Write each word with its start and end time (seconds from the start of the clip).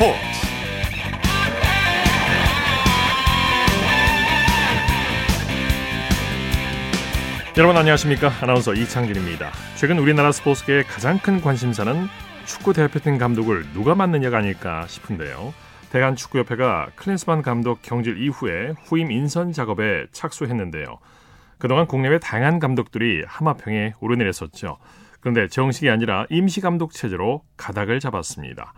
스포츠. 0.00 0.18
여러분 7.58 7.76
안녕하십니까? 7.76 8.32
아나운서 8.40 8.72
이창진입니다. 8.72 9.50
최근 9.76 9.98
우리나라 9.98 10.32
스포츠계의 10.32 10.84
가장 10.84 11.18
큰 11.18 11.42
관심사는 11.42 12.06
축구 12.46 12.72
대표팀 12.72 13.18
감독을 13.18 13.74
누가 13.74 13.94
맡느냐가 13.94 14.38
아닐까 14.38 14.86
싶은데요. 14.86 15.52
대한축구협회가 15.90 16.92
클린스만 16.96 17.42
감독 17.42 17.82
경질 17.82 18.22
이후에 18.22 18.72
후임 18.84 19.10
인선 19.10 19.52
작업에 19.52 20.06
착수했는데요. 20.12 20.98
그동안 21.58 21.86
국내외 21.86 22.18
다양한 22.18 22.58
감독들이 22.58 23.24
하마평에 23.26 23.92
오르내렸었죠. 24.00 24.78
그런데 25.20 25.46
정식이 25.48 25.90
아니라 25.90 26.24
임시 26.30 26.62
감독 26.62 26.92
체제로 26.94 27.42
가닥을 27.58 28.00
잡았습니다. 28.00 28.72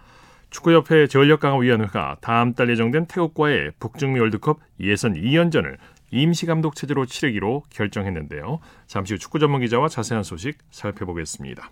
축구협회 0.53 1.07
전력강화위원회가 1.07 2.19
다음 2.21 2.53
달 2.55 2.69
예정된 2.71 3.07
태국과의 3.07 3.73
북중미 3.81 4.21
월드컵 4.21 4.61
예선 4.81 5.15
2연전을 5.15 5.79
임시 6.11 6.45
감독 6.45 6.77
체제로 6.77 7.07
치르기로 7.07 7.63
결정했는데요. 7.71 8.61
잠시 8.87 9.15
후 9.15 9.19
축구 9.19 9.39
전문 9.39 9.63
기자와 9.63 9.89
자세한 9.89 10.23
소식 10.23 10.59
살펴보겠습니다. 10.71 11.71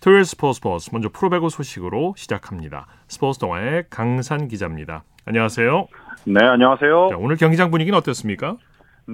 토요일 0.00 0.24
스포츠 0.24 0.56
스포츠 0.56 0.90
먼저 0.92 1.08
프로배구 1.08 1.50
소식으로 1.50 2.14
시작합니다. 2.16 2.86
스포츠 3.08 3.40
동아의 3.40 3.84
강산 3.90 4.46
기자입니다. 4.48 5.02
안녕하세요. 5.24 5.88
네, 6.24 6.44
안녕하세요. 6.44 7.08
자, 7.10 7.16
오늘 7.18 7.36
경기장 7.36 7.70
분위기는 7.70 7.96
어땠습니까? 7.98 8.56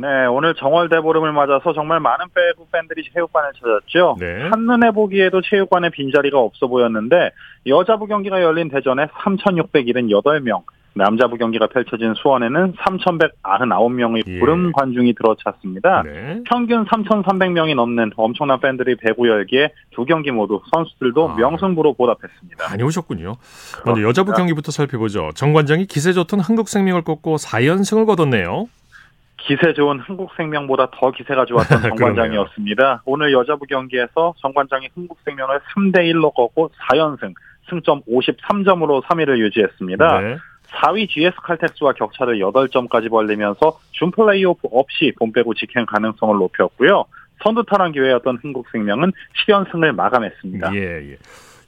네, 0.00 0.26
오늘 0.26 0.54
정월 0.54 0.88
대보름을 0.88 1.32
맞아서 1.32 1.72
정말 1.72 2.00
많은 2.00 2.26
배구 2.34 2.66
팬들이 2.70 3.02
체육관을 3.12 3.50
찾았죠. 3.60 4.16
네. 4.20 4.48
한눈에 4.50 4.90
보기에도 4.92 5.40
체육관에 5.40 5.90
빈자리가 5.90 6.38
없어 6.38 6.66
보였는데 6.66 7.30
여자부 7.66 8.06
경기가 8.06 8.42
열린 8.42 8.68
대전에 8.68 9.06
3,678명, 9.06 10.62
남자부 10.94 11.36
경기가 11.36 11.68
펼쳐진 11.68 12.14
수원에는 12.14 12.74
3,199명의 12.74 14.24
예. 14.26 14.38
부름 14.38 14.72
관중이 14.72 15.14
들어찼습니다. 15.14 16.02
네. 16.02 16.40
평균 16.48 16.84
3,300명이 16.86 17.74
넘는 17.74 18.12
엄청난 18.16 18.60
팬들이 18.60 18.96
배구 18.96 19.28
열기에 19.28 19.70
두 19.90 20.04
경기 20.04 20.30
모두 20.30 20.60
선수들도 20.72 21.30
아. 21.30 21.34
명승부로 21.36 21.94
보답했습니다. 21.94 22.68
많이 22.68 22.82
오셨군요. 22.82 23.36
먼저 23.84 24.02
여자부 24.02 24.32
경기부터 24.32 24.72
살펴보죠. 24.72 25.30
정 25.34 25.52
관장이 25.52 25.86
기세 25.86 26.12
좋던 26.12 26.40
한국생명을 26.40 27.02
꺾고 27.02 27.36
4연승을 27.36 28.06
거뒀네요. 28.06 28.68
기세 29.48 29.72
좋은 29.72 29.98
한국생명보다 29.98 30.90
더 30.92 31.10
기세가 31.10 31.46
좋았던 31.46 31.80
정관장이었습니다. 31.96 33.02
오늘 33.06 33.32
여자부 33.32 33.64
경기에서 33.64 34.34
정관장이 34.42 34.88
한국생명을 34.94 35.60
3대 35.74 36.00
1로 36.12 36.34
꺾고 36.34 36.70
4연승, 36.90 37.32
승점 37.70 38.02
53점으로 38.02 39.02
3위를 39.04 39.38
유지했습니다. 39.38 40.20
네. 40.20 40.36
4위 40.68 41.08
GS 41.08 41.34
칼텍스와 41.42 41.94
격차를 41.94 42.38
8점까지 42.40 43.08
벌리면서 43.08 43.78
준 43.92 44.10
플레이오프 44.10 44.68
없이 44.70 45.14
본배구 45.18 45.54
직행 45.54 45.86
가능성을 45.86 46.36
높였고요. 46.36 47.06
선두타란 47.42 47.92
기회였던 47.92 48.40
한국생명은 48.42 49.12
10연승을 49.46 49.94
마감했습니다. 49.94 50.74
예, 50.74 51.12
예. 51.12 51.18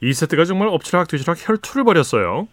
2세트가 0.03 0.47
정말 0.47 0.69
엎치락 0.69 1.09
뒤치락 1.09 1.37
혈투를 1.49 1.85
벌였어요. 1.85 2.47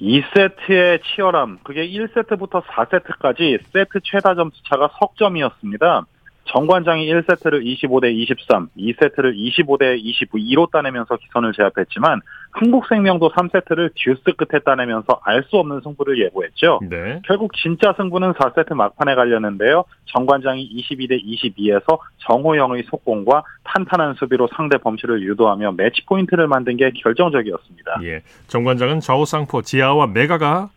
2세트의 0.00 1.02
치열함, 1.02 1.58
그게 1.62 1.88
1세트부터 1.88 2.62
4세트까지 2.64 3.60
세트 3.72 4.00
최다 4.02 4.34
점수 4.34 4.62
차가 4.64 4.90
석점이었습니다. 4.98 6.06
정관장이 6.46 7.06
1세트를 7.12 7.64
25대 7.64 8.12
23, 8.12 8.68
2세트를 8.76 9.36
25대 9.36 10.00
22로 10.02 10.70
따내면서 10.70 11.16
기선을 11.16 11.52
제압했지만 11.52 12.20
한국생명도 12.52 13.30
3세트를 13.32 13.90
듀스 13.94 14.22
끝에 14.36 14.60
따내면서 14.64 15.20
알 15.24 15.42
수 15.46 15.58
없는 15.58 15.80
승부를 15.84 16.18
예고했죠. 16.24 16.80
네. 16.88 17.20
결국 17.26 17.52
진짜 17.54 17.94
승부는 17.96 18.32
4세트 18.32 18.74
막판에 18.74 19.14
갈렸는데요. 19.14 19.84
정관장이 20.06 20.68
22대 20.90 21.22
22에서 21.22 21.98
정호영의 22.18 22.84
속공과 22.90 23.44
탄탄한 23.64 24.14
수비로 24.14 24.48
상대 24.56 24.78
범실을 24.78 25.22
유도하며 25.22 25.72
매치 25.72 26.04
포인트를 26.06 26.48
만든 26.48 26.76
게 26.76 26.90
결정적이었습니다. 26.90 28.00
예. 28.04 28.22
정관장은 28.48 29.00
좌우쌍포 29.00 29.62
지아와 29.62 30.08
메가가 30.08 30.70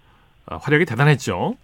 아, 0.48 0.58
활약이 0.62 0.86
대단했죠. 0.86 1.56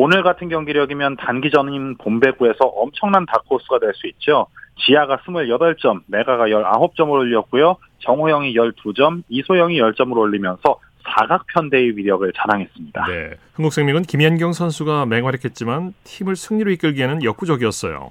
오늘 0.00 0.22
같은 0.22 0.48
경기력이면 0.48 1.16
단기전인 1.16 1.96
봄배구에서 1.96 2.64
엄청난 2.66 3.26
다크호스가 3.26 3.80
될 3.80 3.92
수 3.94 4.06
있죠. 4.06 4.46
지아가 4.76 5.16
28점, 5.16 6.02
메가가 6.06 6.46
19점을 6.46 7.10
올렸고요. 7.10 7.76
정호영이 7.98 8.54
12점, 8.54 9.24
이소영이 9.28 9.80
10점을 9.80 10.16
올리면서 10.16 10.78
사각편대의 11.02 11.96
위력을 11.96 12.32
자랑했습니다. 12.32 13.06
네. 13.08 13.30
흥국생명은 13.54 14.02
김연경 14.02 14.52
선수가 14.52 15.06
맹활약했지만 15.06 15.94
팀을 16.04 16.36
승리로 16.36 16.70
이끌기에는 16.70 17.24
역부족이었어요. 17.24 18.10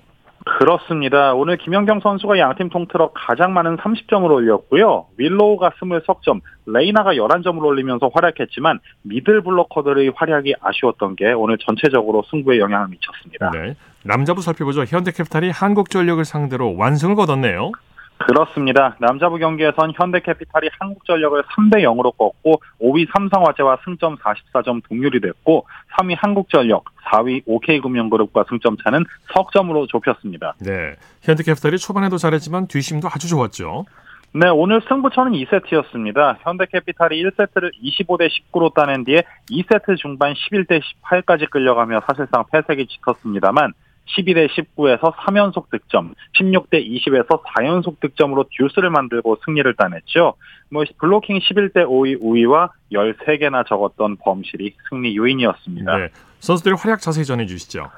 그렇습니다. 0.60 1.34
오늘 1.34 1.58
김연경 1.58 2.00
선수가 2.00 2.40
양팀 2.40 2.70
통틀어 2.70 3.12
가장 3.14 3.54
많은 3.54 3.78
30점을 3.78 4.30
올렸고요. 4.30 5.06
윌로우가 5.18 5.72
20석점, 5.72 6.42
레이나가 6.66 7.14
11점을 7.14 7.64
올리면서 7.64 8.10
활약했지만 8.14 8.80
미들 9.04 9.42
블로커들의 9.42 10.14
활약이 10.16 10.56
아쉬웠던 10.62 11.16
게 11.16 11.32
오늘 11.34 11.58
전체적으로 11.60 12.24
승부에 12.30 12.60
영향을 12.60 12.88
미쳤습니다. 12.90 13.52
네. 13.52 13.76
남자부 14.04 14.42
살펴보죠. 14.42 14.84
현대캐피탈이 14.84 15.50
한국전력을 15.50 16.24
상대로 16.26 16.76
완승을 16.78 17.16
거뒀네요. 17.16 17.72
그렇습니다. 18.18 18.96
남자부 19.00 19.38
경기에선 19.38 19.94
현대캐피탈이 19.96 20.70
한국전력을 20.80 21.44
3대 21.44 21.84
0으로 21.84 22.16
꺾고 22.18 22.62
5위 22.82 23.08
삼성화재와 23.14 23.80
승점 23.86 24.18
44점 24.18 24.82
동률이 24.88 25.22
됐고 25.22 25.66
3위 25.98 26.16
한국전력, 26.18 26.86
4위 27.06 27.44
OK금융그룹과 27.46 28.46
승점 28.50 28.78
차는 28.84 29.06
석점으로 29.34 29.88
좁혔습니다. 29.88 30.56
네. 30.60 30.96
현대캐피탈이 31.22 31.78
초반에도 31.78 32.18
잘했지만 32.18 32.68
뒷심도 32.68 33.08
아주 33.08 33.28
좋았죠. 33.30 33.86
네, 34.34 34.50
오늘 34.50 34.82
승부처는 34.88 35.32
2세트였습니다. 35.32 36.38
현대캐피탈이 36.42 37.24
1세트를 37.24 37.72
25대 37.82 38.30
19로 38.30 38.74
따낸 38.74 39.04
뒤에 39.04 39.24
2세트 39.50 39.98
중반 39.98 40.34
11대 40.34 40.82
18까지 41.04 41.50
끌려가며 41.50 42.02
사실상 42.06 42.44
패색이 42.52 42.88
짙었습니다만 42.88 43.74
12대 44.08 44.48
19에서 44.50 45.14
3연속 45.14 45.70
득점, 45.70 46.14
16대 46.40 46.86
20에서 46.86 47.42
4연속 47.44 48.00
득점으로 48.00 48.46
듀스를 48.58 48.90
만들고 48.90 49.38
승리를 49.46 49.74
따냈죠. 49.76 50.34
뭐 50.70 50.84
블로킹 51.00 51.40
11대 51.40 51.86
5위 51.86 52.18
우위와 52.20 52.72
13개나 52.92 53.68
적었던 53.68 54.18
범실이 54.18 54.76
승리 54.90 55.16
요인이었습니다. 55.16 55.98
네. 55.98 56.10
선수들의 56.40 56.78
활약 56.78 57.02
자세히 57.02 57.26
전해 57.26 57.46
주시죠. 57.46 57.90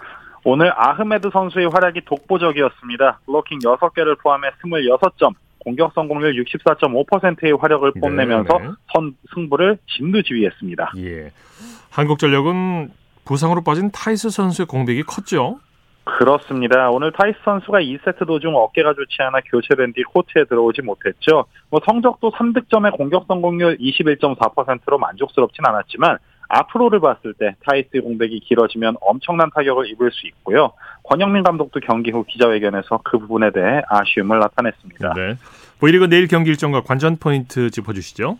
오늘 0.44 0.72
아흐메드 0.75 1.30
선수의 1.31 1.69
활약이 1.69 2.02
독보적이었습니다. 2.06 3.19
블로킹 3.25 3.59
6개를 3.59 4.18
포함해 4.22 4.50
26점, 4.64 5.34
공격 5.59 5.92
성공률 5.94 6.42
64.5%의 6.44 7.53
활약을 7.59 7.92
네, 7.96 8.02
뽐내면서 8.02 8.58
네. 8.59 8.69
선 8.94 9.16
승부를 9.34 9.78
진두지휘했습니다. 9.98 10.94
예. 10.98 11.31
한국전력은 11.92 12.92
부상으로 13.25 13.64
빠진 13.64 13.92
타이스 13.92 14.30
선수의 14.30 14.66
공백이 14.66 15.03
컸죠. 15.03 15.59
그렇습니다. 16.18 16.90
오늘 16.90 17.12
타이스 17.12 17.38
선수가 17.44 17.80
2세트 17.80 18.25
도중 18.25 18.56
어깨가 18.56 18.94
좋지 18.94 19.22
않아 19.22 19.40
교체된 19.46 19.94
뒤 19.94 20.03
코트에 20.03 20.46
들어오지 20.46 20.81
못했죠. 20.81 21.46
뭐 21.70 21.80
성적도 21.86 22.31
3득점의 22.31 22.96
공격 22.97 23.25
성공률 23.28 23.78
21.4%로 23.78 24.98
만족스럽진 24.98 25.66
않았지만 25.66 26.18
앞으로를 26.50 27.00
봤을 27.00 27.34
때 27.36 27.56
타이스의 27.64 28.02
공백이 28.02 28.40
길어지면 28.40 28.95
엄청난 29.01 29.50
타격을 29.54 29.88
입을 29.92 30.12
수 30.12 30.28
있고요. 30.28 30.74
권영민 31.04 31.44
감독도 31.44 31.80
경기 31.81 32.12
후 32.12 32.24
기자회견에서 32.28 33.01
그 33.04 33.19
부분에 33.19 33.51
대해 33.51 33.81
아쉬움을 33.88 34.39
나타냈습니다. 34.39 35.13
네. 35.13 35.36
V리그 35.80 36.10
내일 36.10 36.28
경기 36.28 36.50
일정과 36.50 36.81
관전 36.81 37.18
포인트 37.18 37.69
짚어주시죠. 37.69 38.38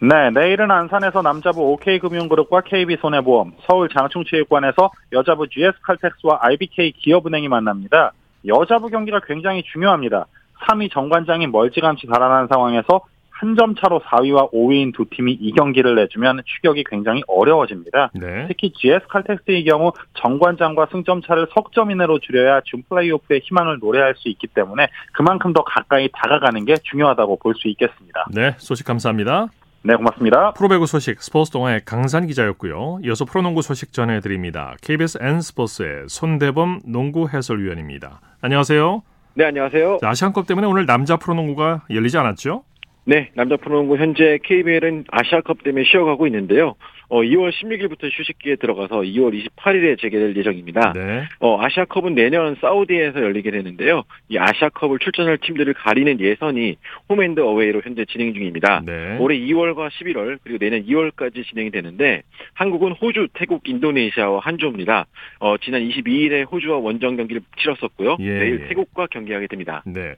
네, 0.00 0.30
내일은 0.30 0.70
안산에서 0.70 1.22
남자부 1.22 1.72
OK금융그룹과 1.72 2.62
KB손해보험, 2.62 3.52
서울 3.66 3.88
장충체육관에서 3.88 4.90
여자부 5.12 5.48
GS칼텍스와 5.48 6.38
IBK 6.42 6.92
기업은행이 6.92 7.48
만납니다. 7.48 8.12
여자부 8.46 8.88
경기가 8.88 9.20
굉장히 9.26 9.62
중요합니다. 9.62 10.26
3위 10.68 10.90
정관장이 10.92 11.46
멀찌감치 11.46 12.06
달아난 12.08 12.46
상황에서 12.48 13.00
한 13.30 13.54
점 13.54 13.74
차로 13.74 14.00
4위와 14.00 14.50
5위인 14.50 14.94
두 14.94 15.04
팀이 15.10 15.32
이 15.32 15.52
경기를 15.52 15.94
내주면 15.94 16.40
추격이 16.46 16.84
굉장히 16.88 17.22
어려워집니다. 17.26 18.10
네. 18.14 18.46
특히 18.48 18.72
GS 18.72 19.06
칼텍스의 19.08 19.62
경우 19.64 19.92
정관장과 20.14 20.88
승점 20.90 21.20
차를 21.20 21.46
석 21.54 21.70
점 21.72 21.90
이내로 21.90 22.18
줄여야 22.20 22.62
준 22.64 22.82
플레이오프의 22.88 23.40
희망을 23.44 23.78
노래할 23.78 24.14
수 24.16 24.30
있기 24.30 24.46
때문에 24.46 24.88
그만큼 25.12 25.52
더 25.52 25.62
가까이 25.64 26.08
다가가는 26.14 26.64
게 26.64 26.76
중요하다고 26.82 27.36
볼 27.36 27.54
수 27.56 27.68
있겠습니다. 27.68 28.24
네. 28.32 28.54
소식 28.56 28.86
감사합니다. 28.86 29.48
네, 29.86 29.94
고맙습니다. 29.94 30.50
프로배구 30.54 30.86
소식 30.86 31.22
스포츠 31.22 31.52
동아의 31.52 31.82
강산 31.84 32.26
기자였고요. 32.26 32.98
이어서 33.04 33.24
프로농구 33.24 33.62
소식 33.62 33.92
전해드립니다. 33.92 34.74
KBS 34.82 35.18
N스포츠의 35.22 36.08
손대범 36.08 36.80
농구 36.86 37.28
해설위원입니다. 37.28 38.20
안녕하세요. 38.40 39.02
네, 39.34 39.44
안녕하세요. 39.44 39.98
자, 40.00 40.08
아시안컵 40.08 40.48
때문에 40.48 40.66
오늘 40.66 40.86
남자 40.86 41.16
프로농구가 41.16 41.82
열리지 41.88 42.18
않았죠? 42.18 42.64
네, 43.04 43.30
남자 43.34 43.56
프로농구 43.56 43.96
현재 43.98 44.40
KBL은 44.42 45.04
아시아컵 45.08 45.62
때문에 45.62 45.84
쉬어가고 45.84 46.26
있는데요. 46.26 46.74
어, 47.08 47.22
2월 47.22 47.52
16일부터 47.52 48.10
휴식기에 48.12 48.56
들어가서 48.56 49.00
2월 49.00 49.46
28일에 49.56 50.00
재개될 50.00 50.36
예정입니다. 50.36 50.92
네. 50.94 51.24
어, 51.40 51.60
아시아컵은 51.62 52.14
내년 52.14 52.56
사우디에서 52.60 53.20
열리게 53.20 53.50
되는데요. 53.50 54.02
이 54.28 54.38
아시아컵을 54.38 54.98
출전할 54.98 55.38
팀들을 55.38 55.72
가리는 55.74 56.20
예선이 56.20 56.76
홈앤드 57.08 57.40
어웨이로 57.40 57.82
현재 57.84 58.04
진행 58.06 58.34
중입니다. 58.34 58.82
네. 58.84 59.16
올해 59.18 59.38
2월과 59.38 59.90
11월 59.90 60.38
그리고 60.42 60.58
내년 60.58 60.84
2월까지 60.84 61.46
진행이 61.46 61.70
되는데 61.70 62.22
한국은 62.54 62.92
호주, 62.92 63.28
태국, 63.34 63.68
인도네시아와 63.68 64.40
한조입니다. 64.40 65.06
어, 65.40 65.56
지난 65.58 65.82
22일에 65.82 66.50
호주와 66.50 66.78
원정 66.78 67.16
경기를 67.16 67.42
치렀었고요. 67.58 68.16
예, 68.20 68.38
내일 68.38 68.60
예. 68.62 68.68
태국과 68.68 69.06
경기하게 69.10 69.46
됩니다. 69.46 69.82
네. 69.86 70.14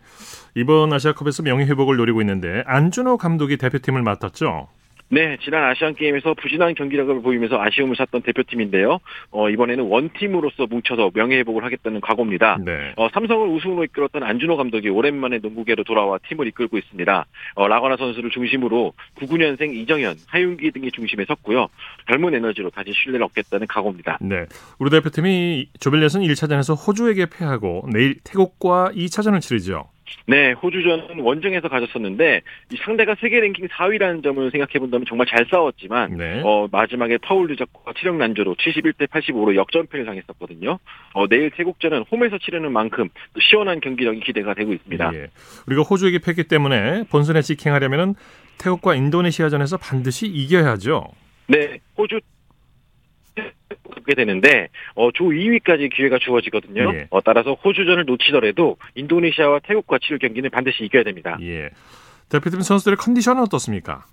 이번 0.54 0.92
아시아컵에서 0.92 1.42
명예 1.42 1.64
회복을 1.64 1.96
노리고 1.96 2.20
있는데 2.22 2.62
안준호 2.66 3.18
감독이 3.18 3.56
대표팀을 3.56 4.02
맡았죠. 4.02 4.68
네, 5.10 5.38
지난 5.42 5.64
아시안 5.64 5.94
게임에서 5.94 6.34
부진한 6.34 6.74
경기력을 6.74 7.22
보이면서 7.22 7.60
아쉬움을 7.60 7.96
샀던 7.96 8.22
대표팀인데요. 8.22 8.98
어, 9.30 9.48
이번에는 9.48 9.84
원팀으로서 9.84 10.66
뭉쳐서 10.66 11.12
명예회복을 11.14 11.64
하겠다는 11.64 12.00
각오입니다. 12.00 12.58
네. 12.64 12.92
어, 12.96 13.08
삼성을 13.14 13.48
우승으로 13.48 13.84
이끌었던 13.84 14.22
안준호 14.22 14.56
감독이 14.56 14.90
오랜만에 14.90 15.38
농구계로 15.38 15.84
돌아와 15.84 16.18
팀을 16.28 16.46
이끌고 16.48 16.76
있습니다. 16.76 17.26
어, 17.54 17.68
라거나 17.68 17.96
선수를 17.96 18.30
중심으로 18.30 18.92
99년생 19.16 19.74
이정현, 19.74 20.16
하윤기 20.26 20.70
등이 20.72 20.90
중심에 20.90 21.24
섰고요. 21.24 21.68
젊은 22.10 22.34
에너지로 22.34 22.70
다시 22.70 22.92
신뢰를 22.92 23.24
얻겠다는 23.24 23.66
각오입니다. 23.66 24.18
네. 24.20 24.44
우리 24.78 24.90
대표팀이 24.90 25.70
조별예선 25.80 26.22
1차전에서 26.22 26.76
호주에게 26.86 27.26
패하고 27.26 27.88
내일 27.92 28.16
태국과 28.24 28.90
2차전을 28.94 29.40
치르죠. 29.40 29.88
네, 30.26 30.52
호주전은 30.52 31.20
원정에서 31.20 31.68
가졌었는데 31.68 32.42
이 32.72 32.76
상대가 32.84 33.14
세계 33.20 33.40
랭킹 33.40 33.68
4위라는 33.68 34.22
점을 34.22 34.50
생각해 34.50 34.78
본다면 34.78 35.06
정말 35.08 35.26
잘 35.26 35.46
싸웠지만 35.50 36.16
네. 36.16 36.42
어, 36.44 36.68
마지막에 36.70 37.18
파울 37.18 37.48
누적과 37.48 37.92
체력 37.98 38.16
난조로 38.16 38.54
71대 38.56 39.06
85로 39.08 39.54
역전패를 39.54 40.06
당했었거든요. 40.06 40.78
어, 41.14 41.26
내일 41.28 41.50
태국전은 41.50 42.04
홈에서 42.10 42.38
치르는 42.38 42.72
만큼 42.72 43.08
또 43.32 43.40
시원한 43.40 43.80
경기력이 43.80 44.20
기대가 44.20 44.54
되고 44.54 44.72
있습니다. 44.72 45.10
예. 45.14 45.28
우리가 45.66 45.82
호주에게 45.82 46.18
패기 46.18 46.44
때문에 46.44 47.04
본선에 47.10 47.42
직행하려면 47.42 48.14
태국과 48.58 48.94
인도네시아전에서 48.94 49.78
반드시 49.78 50.26
이겨야죠. 50.26 51.08
네, 51.46 51.78
호주 51.96 52.20
갖게 53.90 54.14
되는데 54.14 54.68
어, 54.94 55.10
조 55.12 55.24
2위까지 55.24 55.94
기회가 55.94 56.18
주어지거든요. 56.18 56.92
예. 56.94 57.06
어, 57.10 57.20
따라서 57.20 57.54
호주전을 57.54 58.04
놓치더라도 58.04 58.76
인도네시아와 58.94 59.60
태국과 59.60 59.98
치를 59.98 60.18
경기는 60.18 60.48
반드시 60.50 60.84
이겨야 60.84 61.04
됩니다. 61.04 61.36
예. 61.40 61.70
대표팀 62.28 62.60
선수들의 62.60 62.96
컨디션은 62.96 63.42
어떻습니까? 63.42 64.04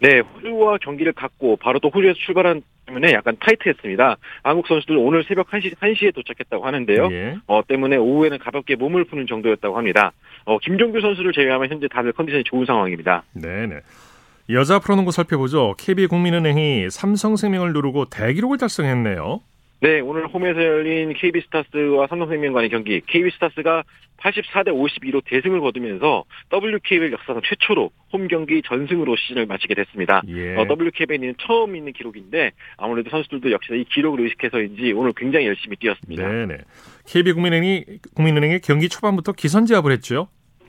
네, 0.00 0.20
호주와 0.20 0.78
경기를 0.78 1.12
갖고 1.12 1.56
바로 1.56 1.78
또 1.80 1.88
호주에서 1.88 2.14
출발한 2.18 2.62
때문에 2.86 3.12
약간 3.12 3.36
타이트했습니다. 3.40 4.16
한국 4.42 4.66
선수들 4.68 4.96
오늘 4.96 5.24
새벽 5.24 5.50
1시, 5.50 5.74
1시에 5.76 6.14
도착했다고 6.14 6.64
하는데요. 6.64 7.08
예. 7.10 7.36
어, 7.46 7.62
때문에 7.66 7.96
오후에는 7.96 8.38
가볍게 8.38 8.76
몸을 8.76 9.04
푸는 9.04 9.26
정도였다고 9.26 9.76
합니다. 9.76 10.12
어, 10.44 10.58
김종규 10.58 11.00
선수를 11.00 11.32
제외하면 11.32 11.68
현재 11.68 11.88
다들 11.88 12.12
컨디션이 12.12 12.44
좋은 12.44 12.64
상황입니다. 12.64 13.24
네네. 13.32 13.80
여자 14.50 14.78
프로농구 14.78 15.12
살펴보죠. 15.12 15.74
KB국민은행이 15.78 16.88
삼성생명을 16.90 17.74
누르고 17.74 18.06
대기록을 18.06 18.56
달성했네요. 18.56 19.40
네, 19.80 20.00
오늘 20.00 20.26
홈에서 20.26 20.60
열린 20.60 21.12
KB스타스와 21.12 22.08
삼성생명 22.08 22.54
간의 22.54 22.70
경기, 22.70 23.00
KB스타스가 23.02 23.84
84대 24.16 24.68
52로 24.68 25.22
대승을 25.24 25.60
거두면서 25.60 26.24
WKBL 26.52 27.12
역사상 27.12 27.42
최초로 27.44 27.90
홈 28.12 28.26
경기 28.26 28.62
전승으로 28.62 29.14
시즌을 29.16 29.46
마치게 29.46 29.74
됐습니다. 29.74 30.22
예. 30.28 30.56
어, 30.56 30.66
WKBL은 30.68 31.34
처음 31.38 31.76
있는 31.76 31.92
기록인데 31.92 32.52
아무래도 32.76 33.10
선수들도 33.10 33.52
역시나 33.52 33.78
이 33.78 33.84
기록을 33.84 34.20
의식해서인지 34.20 34.92
오늘 34.92 35.12
굉장히 35.14 35.46
열심히 35.46 35.76
뛰었습니다. 35.76 36.26
네네. 36.26 36.56
KB국민은행이 37.06 37.84
국민은행이 38.14 38.60
경기 38.60 38.88
초반부터 38.88 39.32
기선제압을 39.32 39.92
했죠. 39.92 40.28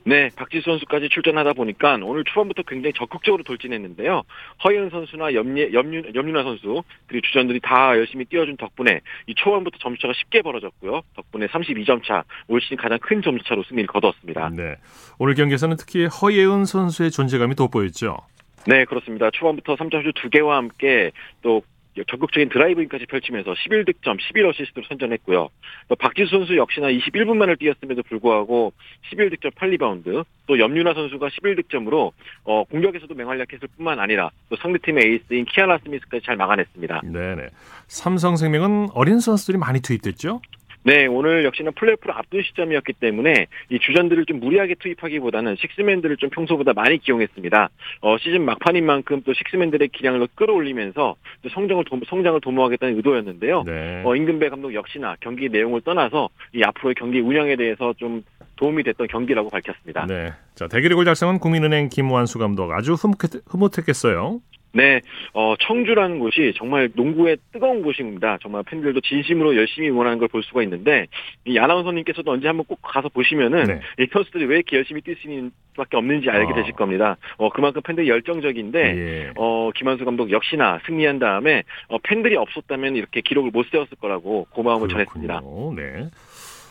네, 0.09 0.29
박지수 0.35 0.65
선수까지 0.65 1.07
출전하다 1.09 1.53
보니까 1.53 1.99
오늘 2.01 2.23
초반부터 2.23 2.63
굉장히 2.63 2.93
적극적으로 2.93 3.43
돌진했는데요. 3.43 4.23
허연 4.63 4.89
선수나 4.89 5.35
염예, 5.35 5.71
염유, 5.71 6.13
염유나 6.15 6.41
선수 6.41 6.81
그리고 7.05 7.27
주전들이 7.27 7.59
다 7.59 7.95
열심히 7.95 8.25
뛰어준 8.25 8.57
덕분에 8.57 9.01
이 9.27 9.35
초반부터 9.35 9.77
점수차가 9.77 10.15
쉽게 10.15 10.41
벌어졌고요. 10.41 11.03
덕분에 11.15 11.45
32점 11.45 12.03
차, 12.03 12.23
올 12.47 12.59
시즌 12.59 12.75
가장 12.77 12.97
큰 12.97 13.21
점수차로 13.21 13.63
승리를 13.65 13.85
거두었습니다. 13.85 14.49
네. 14.55 14.77
오늘 15.19 15.35
경기에서는 15.35 15.77
특히 15.77 16.05
허예은 16.07 16.65
선수의 16.65 17.11
존재감이 17.11 17.53
돋보였죠. 17.53 18.17
네, 18.65 18.85
그렇습니다. 18.85 19.29
초반부터 19.29 19.75
3점슛 19.75 20.15
2개와 20.15 20.55
함께 20.55 21.11
또 21.43 21.61
적극적인 22.07 22.49
드라이브인까지 22.49 23.05
펼치면서 23.07 23.53
11득점, 23.53 24.19
11어시스트로 24.19 24.87
선전했고요. 24.87 25.49
또 25.87 25.95
박지수 25.95 26.29
선수 26.29 26.55
역시나 26.55 26.87
21분만을 26.87 27.59
뛰었음에도 27.59 28.03
불구하고 28.03 28.73
11득점 29.11 29.55
8리바운드, 29.55 30.25
또 30.47 30.59
염윤아 30.59 30.93
선수가 30.93 31.27
11득점으로 31.27 32.11
어, 32.45 32.63
공격에서도 32.65 33.13
맹활약했을 33.13 33.67
뿐만 33.75 33.99
아니라 33.99 34.29
또 34.49 34.55
상대팀의 34.55 35.03
에이스인 35.05 35.45
키아나 35.45 35.77
스미스까지 35.79 36.25
잘 36.25 36.35
막아냈습니다. 36.37 37.01
네네. 37.03 37.47
삼성생명은 37.87 38.89
어린 38.93 39.19
선수들이 39.19 39.57
많이 39.57 39.81
투입됐죠. 39.81 40.41
네, 40.83 41.07
오늘 41.07 41.43
역시나 41.43 41.71
플레이오프를 41.71 42.15
앞둔 42.15 42.41
시점이었기 42.41 42.93
때문에 42.93 43.47
이 43.69 43.79
주전들을 43.79 44.25
좀 44.25 44.39
무리하게 44.39 44.75
투입하기보다는 44.75 45.57
식스맨들을 45.57 46.17
좀 46.17 46.29
평소보다 46.29 46.73
많이 46.73 46.97
기용했습니다. 46.99 47.69
어, 48.01 48.17
시즌 48.17 48.45
막판인 48.45 48.85
만큼 48.85 49.21
또 49.25 49.33
식스맨들의 49.33 49.89
기량을 49.89 50.27
끌어올리면서 50.35 51.15
또 51.41 51.49
성장을 51.49 51.83
도, 51.83 51.99
성장을 52.07 52.39
도모하겠다는 52.41 52.95
의도였는데요. 52.95 53.63
네. 53.63 54.03
어, 54.05 54.15
임금배 54.15 54.49
감독 54.49 54.73
역시나 54.73 55.17
경기 55.19 55.49
내용을 55.49 55.81
떠나서 55.81 56.29
이 56.53 56.63
앞으로의 56.63 56.95
경기 56.95 57.19
운영에 57.19 57.55
대해서 57.57 57.93
좀 57.97 58.23
도움이 58.55 58.83
됐던 58.83 59.07
경기라고 59.07 59.49
밝혔습니다. 59.49 60.05
네. 60.05 60.31
자, 60.55 60.67
대기록을 60.67 61.05
달성한 61.05 61.39
국민은행 61.39 61.89
김완수 61.89 62.39
감독 62.39 62.71
아주 62.71 62.93
흐뭇했, 62.93 63.41
흐뭇했겠어요. 63.47 64.41
네, 64.71 65.01
어, 65.33 65.55
청주라는 65.59 66.19
곳이 66.19 66.53
정말 66.55 66.89
농구의 66.93 67.37
뜨거운 67.51 67.81
곳입니다. 67.81 68.37
정말 68.41 68.63
팬들도 68.63 69.01
진심으로 69.01 69.55
열심히 69.55 69.89
응원하는 69.89 70.17
걸 70.19 70.29
볼 70.29 70.43
수가 70.43 70.61
있는데, 70.63 71.07
이 71.45 71.57
아나운서님께서도 71.57 72.31
언제 72.31 72.47
한번 72.47 72.65
꼭 72.65 72.79
가서 72.83 73.09
보시면은, 73.09 73.63
네. 73.63 73.81
이 73.97 74.07
선수들이 74.13 74.45
왜 74.45 74.57
이렇게 74.57 74.77
열심히 74.77 75.01
뛸수 75.01 75.51
밖에 75.75 75.97
없는지 75.97 76.29
알게 76.29 76.51
어. 76.51 76.55
되실 76.55 76.73
겁니다. 76.73 77.17
어, 77.37 77.49
그만큼 77.49 77.81
팬들이 77.81 78.07
열정적인데, 78.09 78.79
예. 78.79 79.31
어, 79.37 79.71
김한수 79.75 80.05
감독 80.05 80.29
역시나 80.29 80.79
승리한 80.85 81.17
다음에, 81.17 81.63
어, 81.87 81.97
팬들이 82.03 82.35
없었다면 82.37 82.95
이렇게 82.95 83.21
기록을 83.21 83.49
못 83.51 83.65
세웠을 83.71 83.97
거라고 83.99 84.45
고마움을 84.51 84.87
전했습니다. 84.89 85.39
그렇군요. 85.39 85.75
네. 85.75 86.09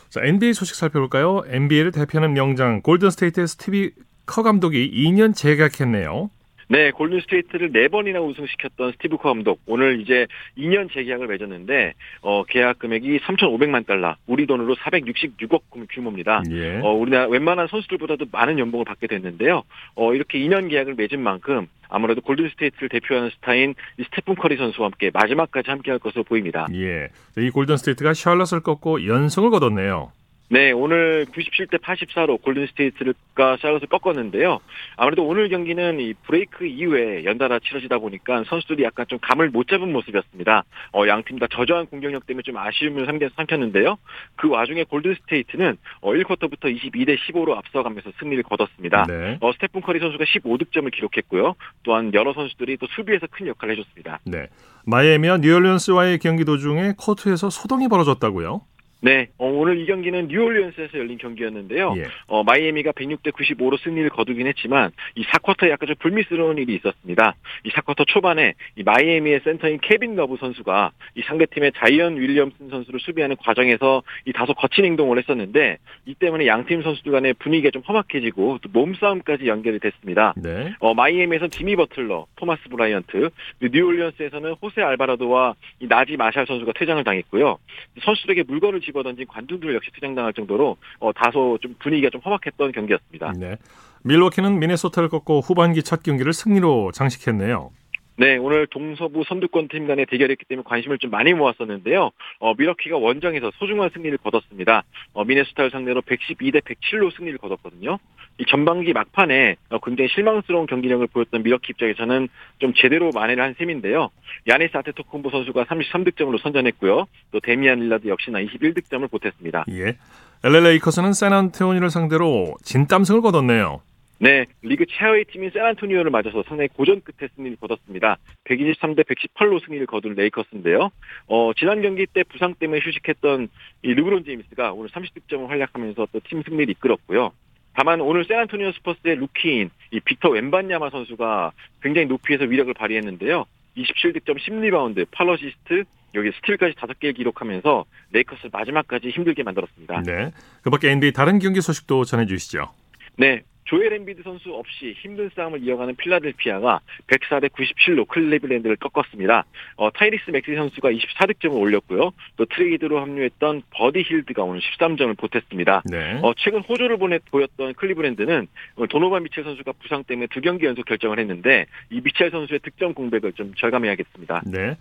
자, 0.08 0.20
NBA 0.24 0.52
소식 0.54 0.76
살펴볼까요? 0.76 1.42
NBA를 1.48 1.90
대표하는 1.92 2.32
명장 2.32 2.80
골든 2.80 3.10
스테이트의 3.10 3.48
스티브 3.48 3.90
커 4.24 4.42
감독이 4.42 4.90
2년 4.90 5.34
재계약했네요. 5.34 6.30
네, 6.68 6.90
골든 6.90 7.20
스테이트를 7.22 7.72
네 7.72 7.88
번이나 7.88 8.20
우승시켰던 8.20 8.92
스티브 8.92 9.16
커 9.16 9.30
감독 9.30 9.60
오늘 9.66 10.00
이제 10.00 10.26
2년 10.56 10.92
재계약을 10.92 11.26
맺었는데 11.26 11.94
어, 12.20 12.44
계약 12.44 12.78
금액이 12.78 13.20
3,500만 13.20 13.86
달러, 13.86 14.16
우리 14.26 14.46
돈으로 14.46 14.76
466억 14.76 15.62
규모입니다. 15.90 16.42
예. 16.50 16.80
어, 16.82 16.92
우리나라 16.92 17.26
웬만한 17.28 17.68
선수들보다도 17.68 18.26
많은 18.30 18.58
연봉을 18.58 18.84
받게 18.84 19.06
됐는데요. 19.06 19.62
어, 19.94 20.14
이렇게 20.14 20.38
2년 20.38 20.68
계약을 20.68 20.94
맺은 20.94 21.20
만큼 21.20 21.68
아무래도 21.88 22.20
골든 22.20 22.50
스테이트를 22.50 22.90
대표하는 22.90 23.30
스타인 23.30 23.74
이 23.98 24.04
스테픈 24.04 24.34
커리 24.34 24.56
선수와 24.58 24.86
함께 24.86 25.10
마지막까지 25.12 25.70
함께할 25.70 25.98
것으로 25.98 26.24
보입니다. 26.24 26.66
예. 26.74 27.08
이 27.38 27.48
골든 27.50 27.78
스테이트가 27.78 28.12
샬럿을 28.12 28.60
꺾고 28.62 29.06
연승을 29.06 29.50
거뒀네요. 29.50 30.12
네, 30.50 30.72
오늘 30.72 31.26
97대 31.26 31.78
84로 31.78 32.40
골든 32.40 32.68
스테이트가 32.68 33.58
샬럿을 33.60 33.88
꺾었는데요. 33.90 34.60
아무래도 34.96 35.26
오늘 35.26 35.50
경기는 35.50 36.00
이 36.00 36.14
브레이크 36.26 36.64
이후에 36.64 37.24
연달아 37.24 37.58
치러지다 37.58 37.98
보니까 37.98 38.44
선수들이 38.48 38.82
약간 38.82 39.04
좀 39.08 39.18
감을 39.20 39.50
못 39.50 39.68
잡은 39.68 39.92
모습이었습니다. 39.92 40.64
어, 40.94 41.06
양팀 41.06 41.38
다 41.38 41.46
저조한 41.50 41.86
공격력 41.86 42.26
때문에 42.26 42.42
좀 42.42 42.56
아쉬움을 42.56 43.06
삼켰는데요. 43.36 43.98
그 44.36 44.48
와중에 44.48 44.84
골든 44.84 45.16
스테이트는 45.22 45.76
어, 46.00 46.12
1쿼터부터 46.12 46.74
22대 46.74 47.18
15로 47.18 47.54
앞서가면서 47.54 48.12
승리를 48.18 48.42
거뒀습니다. 48.44 49.04
네. 49.06 49.36
어, 49.42 49.52
스테픈 49.52 49.82
커리 49.82 50.00
선수가 50.00 50.24
15득점을 50.24 50.90
기록했고요. 50.90 51.56
또한 51.82 52.14
여러 52.14 52.32
선수들이 52.32 52.78
또 52.78 52.86
수비에서 52.96 53.26
큰 53.30 53.48
역할을 53.48 53.76
해줬습니다. 53.76 54.20
네. 54.24 54.46
마이애미와 54.86 55.38
뉴올리언스와의 55.38 56.18
경기 56.20 56.46
도중에 56.46 56.94
코트에서 56.96 57.50
소동이 57.50 57.88
벌어졌다고요? 57.88 58.62
네, 59.00 59.28
어, 59.38 59.46
오늘 59.46 59.78
이 59.78 59.86
경기는 59.86 60.26
뉴올리언스에서 60.26 60.98
열린 60.98 61.18
경기였는데요. 61.18 61.94
예. 61.98 62.06
어, 62.26 62.42
마이애미가 62.42 62.92
106대 62.92 63.30
95로 63.30 63.78
승리를 63.80 64.08
거두긴 64.10 64.48
했지만 64.48 64.90
이 65.14 65.24
4쿼터에 65.24 65.70
약간 65.70 65.86
좀 65.86 65.96
불미스러운 66.00 66.58
일이 66.58 66.74
있었습니다. 66.74 67.36
이 67.64 67.70
4쿼터 67.70 68.06
초반에 68.08 68.54
이 68.76 68.82
마이애미의 68.82 69.42
센터인 69.44 69.78
케빈 69.80 70.16
러브 70.16 70.36
선수가 70.40 70.90
이 71.14 71.22
상대팀의 71.22 71.72
자이언 71.76 72.16
윌리엄슨 72.16 72.70
선수를 72.70 72.98
수비하는 72.98 73.36
과정에서 73.36 74.02
이 74.24 74.32
다소 74.32 74.54
거친 74.54 74.84
행동을 74.84 75.18
했었는데 75.18 75.78
이 76.06 76.14
때문에 76.14 76.46
양팀 76.46 76.82
선수들 76.82 77.12
간의 77.12 77.34
분위기가 77.34 77.70
좀 77.70 77.82
험악해지고 77.86 78.58
또 78.62 78.68
몸싸움까지 78.72 79.46
연결이 79.46 79.78
됐습니다. 79.78 80.34
네. 80.36 80.74
어, 80.80 80.94
마이애미에서는 80.94 81.50
지미 81.50 81.76
버틀러, 81.76 82.26
토마스 82.34 82.68
브라이언트, 82.68 83.30
뉴올리언스에서는 83.62 84.56
호세 84.60 84.82
알바라도와 84.82 85.54
이 85.80 85.86
나지 85.86 86.16
마샬 86.16 86.46
선수가 86.46 86.72
퇴장을 86.72 87.02
당했고요. 87.04 87.58
선수들에게 88.02 88.42
물건을 88.48 88.80
집어던진 88.88 89.26
관중들 89.26 89.74
역시 89.74 89.90
퇴장당할 89.94 90.32
정도로 90.32 90.76
어, 90.98 91.12
다소 91.12 91.58
좀 91.60 91.74
분위기가 91.78 92.10
좀 92.10 92.20
험악했던 92.24 92.72
경기였습니다. 92.72 93.32
네. 93.36 93.56
밀워키는 94.02 94.58
미네소타를 94.58 95.08
꺾고 95.08 95.40
후반기 95.40 95.82
첫 95.82 96.02
경기를 96.02 96.32
승리로 96.32 96.92
장식했네요. 96.92 97.70
네, 98.20 98.36
오늘 98.36 98.66
동서부 98.66 99.22
선두권 99.28 99.68
팀 99.68 99.86
간의 99.86 100.06
대결이었기 100.06 100.44
때문에 100.46 100.64
관심을 100.66 100.98
좀 100.98 101.12
많이 101.12 101.32
모았었는데요. 101.34 102.10
어, 102.40 102.54
미러키가 102.54 102.96
원정에서 102.96 103.52
소중한 103.58 103.90
승리를 103.94 104.18
거뒀습니다. 104.18 104.82
어, 105.12 105.24
미네소타를 105.24 105.70
상대로 105.70 106.02
112대 106.02 106.60
107로 106.64 107.16
승리를 107.16 107.38
거뒀거든요. 107.38 107.98
이 108.38 108.44
전반기 108.48 108.92
막판에 108.92 109.54
어, 109.70 109.78
굉장히 109.78 110.08
실망스러운 110.10 110.66
경기력을 110.66 111.06
보였던 111.06 111.44
미러키 111.44 111.70
입장에서는 111.70 112.28
좀 112.58 112.72
제대로 112.74 113.10
만회를 113.14 113.40
한 113.40 113.54
셈인데요. 113.56 114.10
야니스 114.48 114.76
아데토쿤보 114.76 115.30
선수가 115.30 115.66
33득점으로 115.66 116.40
선전했고요. 116.42 117.06
또 117.30 117.40
데미안 117.40 117.78
릴라드 117.78 118.08
역시나 118.08 118.40
21득점을 118.40 119.08
보탰습니다. 119.12 119.64
예. 119.70 119.96
LA 120.42 120.62
레이커스는 120.62 121.12
샌안토니오를 121.12 121.90
상대로 121.90 122.56
진땀승을 122.64 123.20
거뒀네요. 123.20 123.80
네, 124.20 124.46
리그 124.62 124.84
최하위 124.86 125.24
팀인 125.26 125.50
샌안토니오를 125.50 126.10
맞아서 126.10 126.42
상당히 126.48 126.68
고전 126.68 127.00
끝에 127.02 127.28
승리를 127.36 127.56
거뒀습니다. 127.60 128.18
123대 128.44 129.04
118로 129.04 129.64
승리를 129.64 129.86
거둔 129.86 130.14
레이커스인데요. 130.14 130.90
어, 131.28 131.52
지난 131.56 131.82
경기 131.82 132.04
때 132.06 132.24
부상 132.24 132.54
때문에 132.54 132.80
휴식했던 132.80 133.48
이 133.82 133.94
르브론 133.94 134.24
제임스가 134.24 134.72
오늘 134.72 134.90
30득점을 134.90 135.46
활약하면서 135.46 136.08
또 136.12 136.20
팀 136.20 136.42
승리를 136.42 136.68
이끌었고요. 136.70 137.30
다만 137.74 138.00
오늘 138.00 138.24
샌안토니오 138.24 138.72
스퍼스의 138.72 139.16
루키인 139.16 139.70
이 139.92 140.00
빅터 140.00 140.30
웸반야마 140.30 140.90
선수가 140.90 141.52
굉장히 141.80 142.08
높이에서 142.08 142.44
위력을 142.44 142.74
발휘했는데요. 142.74 143.44
27득점 143.76 144.36
10리바운드, 144.38 145.06
8어시스트, 145.06 145.84
여기 146.14 146.32
스틸까지 146.40 146.74
5개를 146.74 147.14
기록하면서 147.14 147.84
레이커스 148.10 148.48
마지막까지 148.50 149.10
힘들게 149.10 149.44
만들었습니다. 149.44 150.02
네. 150.02 150.32
그 150.62 150.70
밖에 150.70 150.90
NBA 150.90 151.12
다른 151.12 151.38
경기 151.38 151.60
소식도 151.60 152.04
전해 152.04 152.26
주시죠. 152.26 152.72
네. 153.16 153.42
조엘 153.68 153.92
엠비드 153.92 154.22
선수 154.22 154.54
없이 154.54 154.94
힘든 154.98 155.30
싸움을 155.36 155.62
이어가는 155.62 155.94
필라델피아가 155.96 156.80
104대 157.06 157.50
97로 157.50 158.08
클리블랜드를 158.08 158.76
꺾었습니다. 158.76 159.44
어, 159.76 159.90
타이리스 159.90 160.30
맥시 160.30 160.54
선수가 160.54 160.90
24득점을 160.90 161.52
올렸고요. 161.52 162.12
또 162.36 162.46
트레이드로 162.46 162.98
합류했던 162.98 163.62
버디 163.70 164.04
힐드가 164.08 164.42
오늘 164.42 164.60
13점을 164.60 165.14
보탰습니다. 165.18 165.82
네. 165.84 166.18
어, 166.22 166.32
최근 166.38 166.60
호조를 166.60 166.96
보내, 166.96 167.18
보였던 167.30 167.74
클리블랜드는 167.74 168.48
도노반 168.88 169.24
미첼 169.24 169.44
선수가 169.44 169.72
부상 169.82 170.02
때문에 170.04 170.28
두 170.30 170.40
경기 170.40 170.64
연속 170.64 170.86
결정을 170.86 171.18
했는데 171.18 171.66
이 171.90 172.00
미첼 172.00 172.30
선수의 172.30 172.60
득점 172.60 172.94
공백을 172.94 173.34
좀 173.34 173.52
절감해야겠습니다. 173.54 174.42
네. 174.46 174.76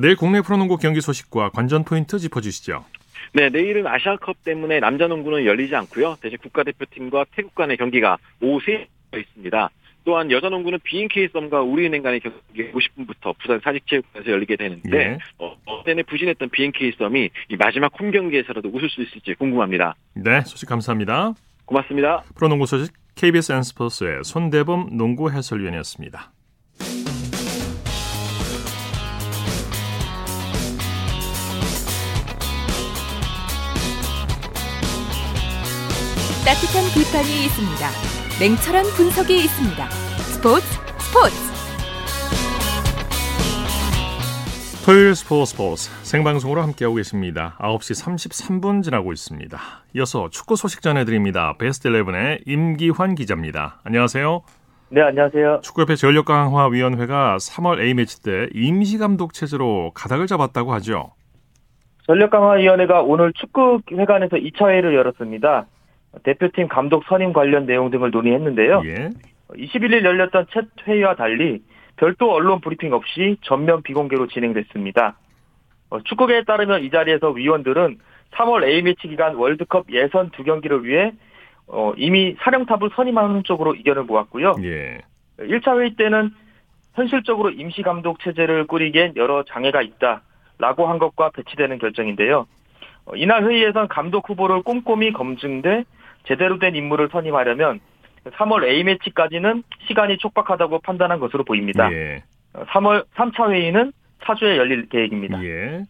내일 0.00 0.16
국내 0.16 0.40
프로농구 0.40 0.78
경기 0.78 1.00
소식과 1.00 1.50
관전 1.50 1.84
포인트 1.84 2.18
짚어주시죠. 2.18 2.84
네, 3.32 3.48
내일은 3.48 3.86
아시아컵 3.86 4.44
때문에 4.44 4.80
남자 4.80 5.06
농구는 5.06 5.44
열리지 5.44 5.74
않고요. 5.74 6.16
대신 6.20 6.38
국가대표팀과 6.38 7.26
태국 7.34 7.54
간의 7.54 7.76
경기가 7.76 8.18
오후 8.40 8.60
3시에 8.60 9.20
있습니다. 9.20 9.70
또한 10.04 10.30
여자 10.30 10.48
농구는 10.48 10.80
BNK 10.82 11.28
썸과 11.32 11.62
우리은행 11.62 12.02
간의 12.02 12.20
경기 12.20 12.72
50분부터 12.72 13.34
부산 13.38 13.60
사직체육관에서 13.62 14.30
열리게 14.32 14.56
되는데 14.56 14.98
예. 14.98 15.18
어, 15.38 15.56
어제는 15.64 16.04
부진했던 16.06 16.48
BNK 16.50 16.92
썸이 16.98 17.30
이 17.48 17.56
마지막 17.56 17.92
홈 18.00 18.10
경기에서라도 18.10 18.68
웃을 18.72 18.88
수 18.90 19.02
있을지 19.02 19.34
궁금합니다. 19.34 19.94
네, 20.14 20.40
소식 20.42 20.68
감사합니다. 20.68 21.34
고맙습니다. 21.64 22.24
프로농구 22.34 22.66
소식 22.66 22.92
KBS 23.14 23.52
N스포츠의 23.52 24.24
손대범 24.24 24.96
농구 24.96 25.30
해설위원이었습니다. 25.30 26.32
따뜻한 36.44 36.82
비판이 36.90 37.46
있습니다. 37.46 37.86
냉철한 38.42 38.82
분석이 38.96 39.32
있습니다. 39.46 39.86
스포츠 40.26 40.66
스포츠 40.98 41.36
토요일 44.84 45.14
스포츠 45.14 45.52
스포츠 45.52 45.90
생방송으로 46.02 46.60
함께하고 46.62 46.96
계십니다. 46.96 47.56
9시 47.60 47.94
33분 48.04 48.82
지나고 48.82 49.12
있습니다. 49.12 49.56
이어서 49.94 50.30
축구 50.30 50.56
소식 50.56 50.82
전해드립니다. 50.82 51.54
베스트 51.58 51.88
11의 51.88 52.42
임기환 52.44 53.14
기자입니다. 53.14 53.78
안녕하세요. 53.84 54.42
네, 54.88 55.00
안녕하세요. 55.00 55.60
축구협회 55.62 55.94
전력 55.94 56.24
강화 56.24 56.66
위원회가 56.66 57.36
3월 57.36 57.80
A매치 57.80 58.20
때 58.24 58.48
임시 58.52 58.98
감독 58.98 59.32
체제로 59.32 59.92
가닥을 59.94 60.26
잡았다고 60.26 60.72
하죠. 60.74 61.12
전력 62.04 62.30
강화 62.30 62.54
위원회가 62.54 63.02
오늘 63.02 63.32
축구 63.34 63.80
회관에서 63.92 64.34
2차 64.38 64.68
회의를 64.70 64.96
열었습니다. 64.96 65.66
대표팀 66.22 66.68
감독 66.68 67.04
선임 67.04 67.32
관련 67.32 67.66
내용 67.66 67.90
등을 67.90 68.10
논의했는데요. 68.10 68.82
예. 68.84 69.10
21일 69.54 70.04
열렸던 70.04 70.46
첫 70.50 70.66
회의와 70.86 71.16
달리 71.16 71.62
별도 71.96 72.32
언론 72.32 72.60
브리핑 72.60 72.92
없이 72.92 73.36
전면 73.42 73.82
비공개로 73.82 74.28
진행됐습니다. 74.28 75.16
어, 75.90 76.00
축구계에 76.02 76.44
따르면 76.44 76.84
이 76.84 76.90
자리에서 76.90 77.30
위원들은 77.30 77.98
3월 78.32 78.64
A매치 78.64 79.08
기간 79.08 79.34
월드컵 79.34 79.86
예선 79.90 80.30
두 80.30 80.42
경기를 80.42 80.84
위해 80.84 81.12
어, 81.66 81.92
이미 81.96 82.34
사령탑을 82.40 82.90
선임하는 82.94 83.44
쪽으로 83.44 83.74
이견을 83.74 84.04
모았고요. 84.04 84.56
예. 84.62 84.98
1차 85.38 85.78
회의 85.80 85.94
때는 85.96 86.30
현실적으로 86.94 87.50
임시 87.50 87.82
감독 87.82 88.20
체제를 88.20 88.66
꾸리기엔 88.66 89.14
여러 89.16 89.44
장애가 89.44 89.82
있다라고 89.82 90.86
한 90.88 90.98
것과 90.98 91.30
배치되는 91.30 91.78
결정인데요. 91.78 92.46
어, 93.04 93.16
이날 93.16 93.44
회의에선 93.44 93.88
감독 93.88 94.28
후보를 94.28 94.62
꼼꼼히 94.62 95.12
검증돼 95.12 95.84
제대로 96.26 96.58
된 96.58 96.74
인물을 96.74 97.08
선임하려면 97.10 97.80
3월 98.30 98.64
A매치까지는 98.64 99.64
시간이 99.88 100.18
촉박하다고 100.18 100.80
판단한 100.80 101.18
것으로 101.18 101.44
보입니다. 101.44 101.92
예. 101.92 102.22
어, 102.52 102.64
3월 102.66 103.04
3차 103.14 103.50
회의는 103.50 103.92
사주에 104.24 104.56
열릴 104.56 104.88
계획입니다. 104.88 105.42
예. 105.44 105.82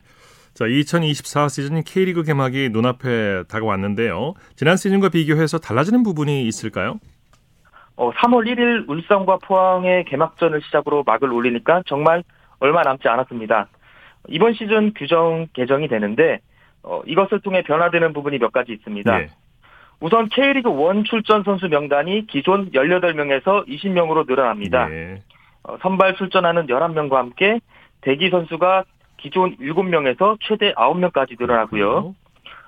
자, 0.54 0.66
2024 0.66 1.48
시즌 1.48 1.82
K리그 1.82 2.24
개막이 2.24 2.70
눈앞에 2.70 3.44
다가왔는데요. 3.48 4.34
지난 4.54 4.76
시즌과 4.76 5.08
비교해서 5.08 5.58
달라지는 5.58 6.02
부분이 6.02 6.46
있을까요? 6.46 6.98
어, 7.96 8.10
3월 8.12 8.46
1일 8.46 8.88
울산과 8.88 9.38
포항의 9.44 10.04
개막전을 10.06 10.62
시작으로 10.62 11.04
막을 11.06 11.32
올리니까 11.32 11.82
정말 11.86 12.22
얼마 12.58 12.82
남지 12.82 13.08
않았습니다. 13.08 13.68
이번 14.28 14.54
시즌 14.54 14.92
규정 14.94 15.46
개정이 15.52 15.88
되는데 15.88 16.40
어, 16.82 17.02
이것을 17.06 17.40
통해 17.40 17.62
변화되는 17.62 18.12
부분이 18.12 18.38
몇 18.38 18.52
가지 18.52 18.72
있습니다. 18.72 19.20
예. 19.20 19.28
우선 20.02 20.28
K리그 20.28 20.68
1 20.68 21.04
출전 21.04 21.44
선수 21.44 21.68
명단이 21.68 22.26
기존 22.26 22.72
18명에서 22.72 23.66
20명으로 23.68 24.26
늘어납니다. 24.26 24.90
예. 24.90 25.22
어, 25.62 25.78
선발 25.80 26.16
출전하는 26.16 26.66
11명과 26.66 27.12
함께 27.12 27.60
대기 28.00 28.28
선수가 28.30 28.84
기존 29.18 29.56
7명에서 29.58 30.38
최대 30.40 30.72
9명까지 30.72 31.40
늘어나고요. 31.40 32.16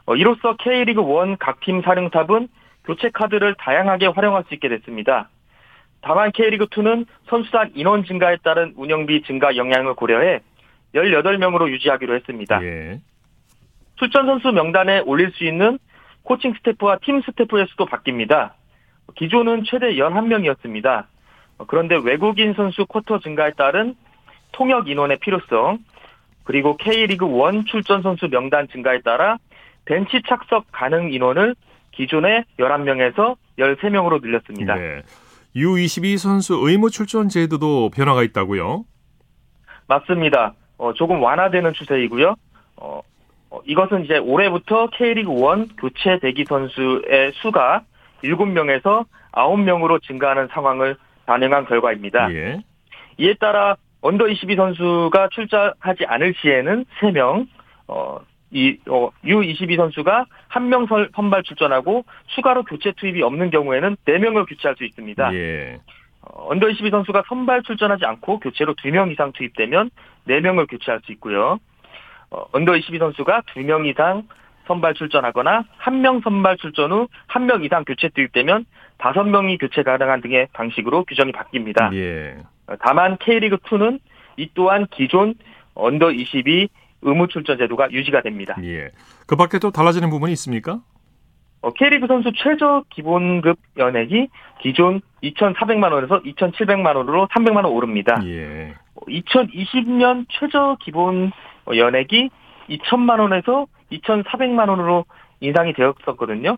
어, 0.07 0.15
이로써 0.15 0.55
K리그 0.57 1.03
1각팀 1.03 1.83
사령탑은 1.85 2.47
교체 2.85 3.11
카드를 3.11 3.57
다양하게 3.59 4.07
활용할 4.07 4.45
수 4.47 4.55
있게 4.55 4.69
됐습니다. 4.69 5.29
다만 6.03 6.31
K리그 6.31 6.67
2는 6.67 7.05
선수단 7.29 7.73
인원 7.75 8.05
증가에 8.05 8.37
따른 8.45 8.75
운영비 8.77 9.23
증가 9.23 9.57
영향을 9.57 9.95
고려해 9.95 10.39
18명으로 10.95 11.69
유지하기로 11.69 12.15
했습니다. 12.15 12.63
예. 12.63 13.01
출전 13.97 14.27
선수 14.27 14.53
명단에 14.53 15.01
올릴 15.01 15.33
수 15.33 15.45
있는 15.45 15.81
코칭 16.25 16.55
스태프와 16.55 16.99
팀 17.05 17.21
스태프의 17.23 17.67
수도 17.71 17.87
바뀝니다. 17.87 18.53
기존은 19.15 19.63
최대 19.65 19.95
11명이었습니다. 19.95 21.05
그런데 21.69 21.97
외국인 22.03 22.55
선수 22.55 22.85
쿼터 22.87 23.21
증가에 23.21 23.53
따른 23.53 23.95
통역 24.53 24.89
인원의 24.89 25.19
필요성, 25.19 25.79
그리고 26.43 26.77
K리그 26.77 27.27
1 27.27 27.65
출전 27.67 28.03
선수 28.03 28.29
명단 28.29 28.69
증가에 28.69 29.01
따라 29.01 29.39
벤치 29.85 30.23
착석 30.27 30.67
가능 30.73 31.13
인원을 31.13 31.55
기존의 31.93 32.45
11명에서 32.59 33.37
13명으로 33.59 34.21
늘렸습니다. 34.23 34.75
네. 34.75 35.03
U22 35.55 36.19
선수 36.19 36.59
의무 36.61 36.91
출전 36.91 37.29
제도도 37.29 37.91
변화가 37.91 38.23
있다고요? 38.25 38.85
맞습니다. 39.87 40.55
어, 40.79 40.93
조금 40.95 41.23
완화되는 41.23 41.73
추세이고요. 41.75 42.35
어, 42.77 43.01
어, 43.01 43.03
이것은 43.67 44.05
이제 44.05 44.19
올해부터 44.19 44.89
K리그 44.89 45.31
1 45.31 45.77
교체 45.79 46.19
대기 46.21 46.45
선수의 46.45 47.33
수가 47.35 47.83
7명에서 48.23 49.07
9명으로 49.33 50.03
증가하는 50.03 50.49
상황을 50.49 50.97
반영한 51.27 51.67
결과입니다. 51.67 52.33
예. 52.33 52.61
이에 53.19 53.35
따라 53.35 53.77
under 54.01 54.29
22 54.29 54.57
선수가 54.57 55.29
출전하지 55.33 56.05
않을 56.07 56.35
시에는 56.37 56.85
3명, 57.01 57.47
어, 57.89 58.21
이, 58.51 58.79
어, 58.89 59.11
U22 59.25 59.77
선수가 59.77 60.27
1명 60.51 61.11
선발 61.15 61.43
출전하고 61.43 62.05
추가로 62.35 62.65
교체 62.65 62.93
투입이 62.93 63.23
없는 63.23 63.51
경우에는 63.51 63.97
4명을 64.07 64.49
교체할 64.49 64.77
수 64.77 64.85
있습니다. 64.85 65.35
예. 65.35 65.79
어, 66.21 66.51
under 66.51 66.69
22 66.69 66.91
선수가 66.91 67.25
선발 67.29 67.63
출전하지 67.63 68.05
않고 68.05 68.41
교체로 68.41 68.75
2명 68.75 69.11
이상 69.11 69.33
투입되면 69.33 69.91
4명을 70.29 70.71
교체할 70.71 71.01
수 71.05 71.13
있고요. 71.13 71.59
어, 72.35 72.47
under 72.53 72.77
22 72.77 72.99
선수가 72.99 73.43
2명 73.55 73.87
이상 73.87 74.25
선발 74.67 74.95
출전하거나 74.95 75.65
1명 75.83 76.23
선발 76.25 76.57
출전 76.57 76.91
후 76.91 77.09
1명 77.29 77.65
이상 77.65 77.85
교체 77.85 78.09
투입되면 78.09 78.65
5명이 78.99 79.61
교체 79.61 79.83
가능한 79.83 80.21
등의 80.21 80.49
방식으로 80.53 81.05
규정이 81.05 81.33
바뀝니다. 81.33 81.95
예. 81.95 82.37
어, 82.67 82.75
다만 82.81 83.17
K리그2는 83.19 84.01
이 84.37 84.51
또한 84.55 84.87
기존 84.91 85.35
언더 85.75 86.11
22 86.11 86.69
의무 87.03 87.29
출전 87.29 87.59
제도가 87.59 87.93
유지가 87.93 88.23
됩니다. 88.23 88.57
예. 88.65 88.91
그 89.27 89.37
밖에 89.37 89.59
또 89.59 89.71
달라지는 89.71 90.11
부분이 90.11 90.33
있습니까? 90.33 90.81
어, 91.61 91.71
K리그 91.73 92.07
선수 92.09 92.33
최저 92.35 92.83
기본급 92.91 93.59
연액이 93.77 94.29
기존 94.61 95.03
2,400만 95.23 95.93
원에서 95.93 96.21
2,700만 96.23 96.97
원으로 96.97 97.29
300만 97.29 97.57
원 97.57 97.67
오릅니다. 97.67 98.21
예. 98.25 98.75
2020년 99.07 100.27
최저 100.31 100.77
기본 100.81 101.33
연액이 101.69 102.31
2천만 102.69 103.21
원에서 103.21 103.67
2,400만 103.93 104.69
원으로 104.69 105.05
인상이 105.41 105.73
되었었거든요. 105.75 106.57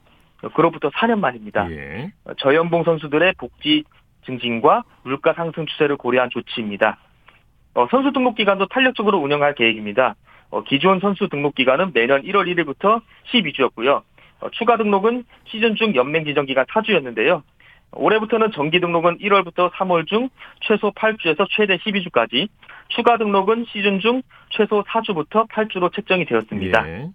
그로부터 0.54 0.90
4년 0.90 1.18
만입니다. 1.18 1.70
예. 1.70 2.12
저연봉 2.38 2.84
선수들의 2.84 3.34
복지 3.38 3.84
증진과 4.26 4.84
물가 5.02 5.32
상승 5.32 5.66
추세를 5.66 5.96
고려한 5.96 6.30
조치입니다. 6.30 6.98
어, 7.74 7.86
선수 7.90 8.12
등록 8.12 8.36
기간도 8.36 8.66
탄력적으로 8.66 9.18
운영할 9.18 9.54
계획입니다. 9.54 10.14
어, 10.50 10.62
기존 10.62 11.00
선수 11.00 11.28
등록 11.28 11.54
기간은 11.54 11.92
매년 11.94 12.22
1월 12.22 12.46
1일부터 12.46 13.02
12주였고요. 13.32 14.02
어, 14.40 14.50
추가 14.52 14.76
등록은 14.76 15.24
시즌 15.46 15.74
중 15.76 15.94
연맹 15.94 16.24
지정 16.24 16.46
기간 16.46 16.64
4주였는데요. 16.66 17.42
올해부터는 17.92 18.50
정기 18.52 18.80
등록은 18.80 19.18
1월부터 19.18 19.70
3월 19.72 20.06
중 20.06 20.28
최소 20.60 20.90
8주에서 20.92 21.46
최대 21.50 21.76
12주까지, 21.78 22.48
추가 22.88 23.18
등록은 23.18 23.66
시즌 23.72 24.00
중 24.00 24.22
최소 24.50 24.82
4주부터 24.84 25.48
8주로 25.48 25.92
책정이 25.94 26.24
되었습니다. 26.26 26.88
예. 26.88 27.08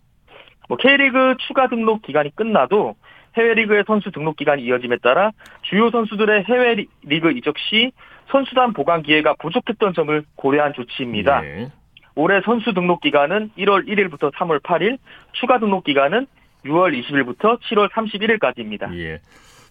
뭐 0.67 0.77
K리그 0.77 1.35
추가 1.47 1.67
등록 1.67 2.01
기간이 2.01 2.35
끝나도 2.35 2.95
해외 3.37 3.53
리그의 3.53 3.83
선수 3.87 4.11
등록 4.11 4.35
기간이 4.35 4.63
이어짐에 4.63 4.97
따라 5.01 5.31
주요 5.63 5.89
선수들의 5.89 6.45
해외 6.49 6.75
리- 6.75 6.87
리그 7.03 7.31
이적 7.31 7.55
시 7.57 7.91
선수단 8.29 8.73
보관 8.73 9.03
기회가 9.03 9.33
부족했던 9.39 9.93
점을 9.93 10.23
고려한 10.35 10.73
조치입니다. 10.73 11.45
예. 11.45 11.71
올해 12.15 12.41
선수 12.43 12.73
등록 12.73 12.99
기간은 13.01 13.51
1월 13.57 13.87
1일부터 13.87 14.33
3월 14.35 14.61
8일, 14.61 14.97
추가 15.31 15.59
등록 15.59 15.85
기간은 15.85 16.27
6월 16.65 16.93
20일부터 17.01 17.59
7월 17.61 17.89
31일까지입니다. 17.89 18.93
예. 18.97 19.19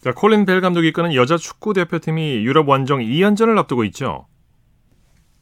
자, 0.00 0.12
콜린 0.12 0.46
벨 0.46 0.60
감독이 0.62 0.88
이끄는 0.88 1.14
여자 1.14 1.36
축구 1.36 1.74
대표팀이 1.74 2.42
유럽 2.44 2.68
원정 2.68 3.00
2연전을 3.00 3.58
앞두고 3.58 3.84
있죠. 3.84 4.26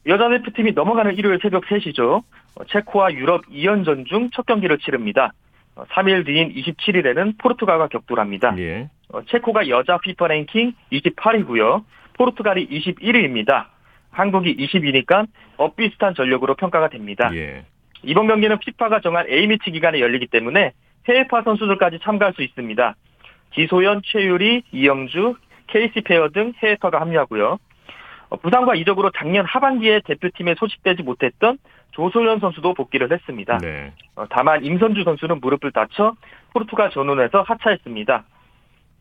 여자 0.07 0.29
대표팀이 0.29 0.71
넘어가는 0.73 1.15
일요일 1.15 1.39
새벽 1.41 1.65
3시죠. 1.65 2.23
체코와 2.69 3.13
유럽 3.13 3.45
2연전 3.47 4.05
중 4.07 4.29
첫 4.33 4.45
경기를 4.45 4.77
치릅니다. 4.79 5.31
3일 5.75 6.25
뒤인 6.25 6.53
27일에는 6.53 7.37
포르투갈과 7.37 7.87
격돌 7.87 8.19
합니다. 8.19 8.53
예. 8.57 8.89
어, 9.13 9.21
체코가 9.25 9.69
여자 9.69 9.97
피파 9.97 10.27
랭킹 10.27 10.73
28위고요. 10.91 11.83
포르투갈이 12.17 12.67
21위입니다. 12.67 13.65
한국이 14.11 14.55
20위니까 14.57 15.27
엇비슷한 15.57 16.15
전력으로 16.15 16.55
평가가 16.55 16.89
됩니다. 16.89 17.29
예. 17.33 17.63
이번 18.03 18.27
경기는 18.27 18.57
피파가 18.59 18.99
정한 19.01 19.25
A매치 19.29 19.71
기간에 19.71 19.99
열리기 19.99 20.27
때문에 20.27 20.73
해외파 21.07 21.43
선수들까지 21.43 21.99
참가할 22.01 22.33
수 22.33 22.41
있습니다. 22.43 22.95
기소연, 23.51 24.01
최유리, 24.03 24.63
이영주, 24.71 25.35
케이시 25.67 26.01
페어 26.01 26.29
등 26.29 26.53
해외파가 26.61 26.99
합류하고요. 27.01 27.57
어, 28.29 28.37
부상과 28.37 28.75
이적으로 28.75 29.11
작년 29.17 29.45
하반기에 29.45 30.01
대표팀에 30.05 30.55
소집되지 30.57 31.03
못했던 31.03 31.57
조소연 31.91 32.39
선수도 32.39 32.73
복귀를 32.73 33.11
했습니다. 33.11 33.57
네. 33.57 33.93
어, 34.15 34.25
다만 34.29 34.63
임선주 34.63 35.03
선수는 35.03 35.39
무릎을 35.41 35.71
다쳐 35.71 36.15
포르투갈 36.53 36.91
전원에서 36.91 37.41
하차했습니다. 37.41 38.23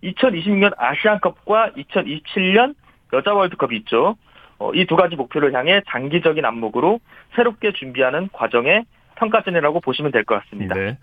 2026년 0.02 0.72
아시안컵과 0.78 1.72
2027년 1.76 2.74
여자 3.12 3.32
월드컵이 3.34 3.76
있죠. 3.78 4.16
어, 4.58 4.72
이두 4.74 4.96
가지 4.96 5.16
목표를 5.16 5.54
향해 5.54 5.80
장기적인 5.88 6.44
안목으로 6.44 7.00
새롭게 7.36 7.72
준비하는 7.72 8.28
과정의 8.32 8.84
평가전이라고 9.16 9.80
보시면 9.80 10.12
될 10.12 10.24
것 10.24 10.40
같습니다. 10.42 10.74
네. 10.74 10.98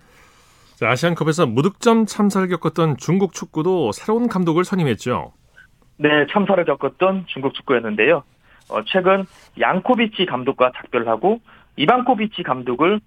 자, 0.76 0.90
아시안컵에서 0.90 1.46
무득점 1.48 2.06
참사를 2.06 2.46
겪었던 2.50 2.98
중국 2.98 3.34
축구도 3.34 3.92
새로운 3.94 4.28
감독을 4.28 4.66
선임했죠. 4.66 5.32
네, 5.98 6.26
참사를 6.32 6.64
겪었던 6.66 7.26
중국 7.28 7.54
축구였는데요. 7.54 8.24
어, 8.70 8.84
최근 8.86 9.26
양코비치 9.60 10.26
감독과 10.26 10.72
작별하고 10.76 11.40
이방코비치 11.78 12.44
감독을 12.44 13.00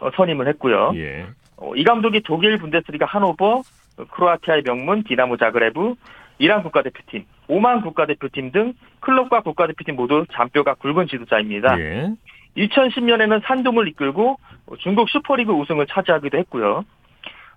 어, 0.00 0.10
선임을 0.14 0.48
했고요. 0.48 0.92
예. 0.96 1.26
어, 1.56 1.74
이 1.74 1.84
감독이 1.84 2.20
독일 2.22 2.58
분데스리가 2.58 3.06
하노버, 3.06 3.62
어, 3.98 4.04
크로아티아의 4.10 4.62
명문 4.62 5.04
디나모 5.04 5.36
자그레브, 5.36 5.94
이란 6.38 6.62
국가대표팀, 6.62 7.24
오만 7.48 7.80
국가대표팀 7.80 8.52
등 8.52 8.74
클럽과 9.00 9.40
국가대표팀 9.40 9.96
모두 9.96 10.26
잔뼈가 10.32 10.74
굵은 10.74 11.06
지도자입니다. 11.08 11.80
예. 11.80 12.12
2010년에는 12.56 13.42
산둥을 13.44 13.88
이끌고 13.88 14.38
어, 14.66 14.76
중국 14.78 15.08
슈퍼리그 15.08 15.52
우승을 15.52 15.86
차지하기도 15.86 16.36
했고요. 16.38 16.84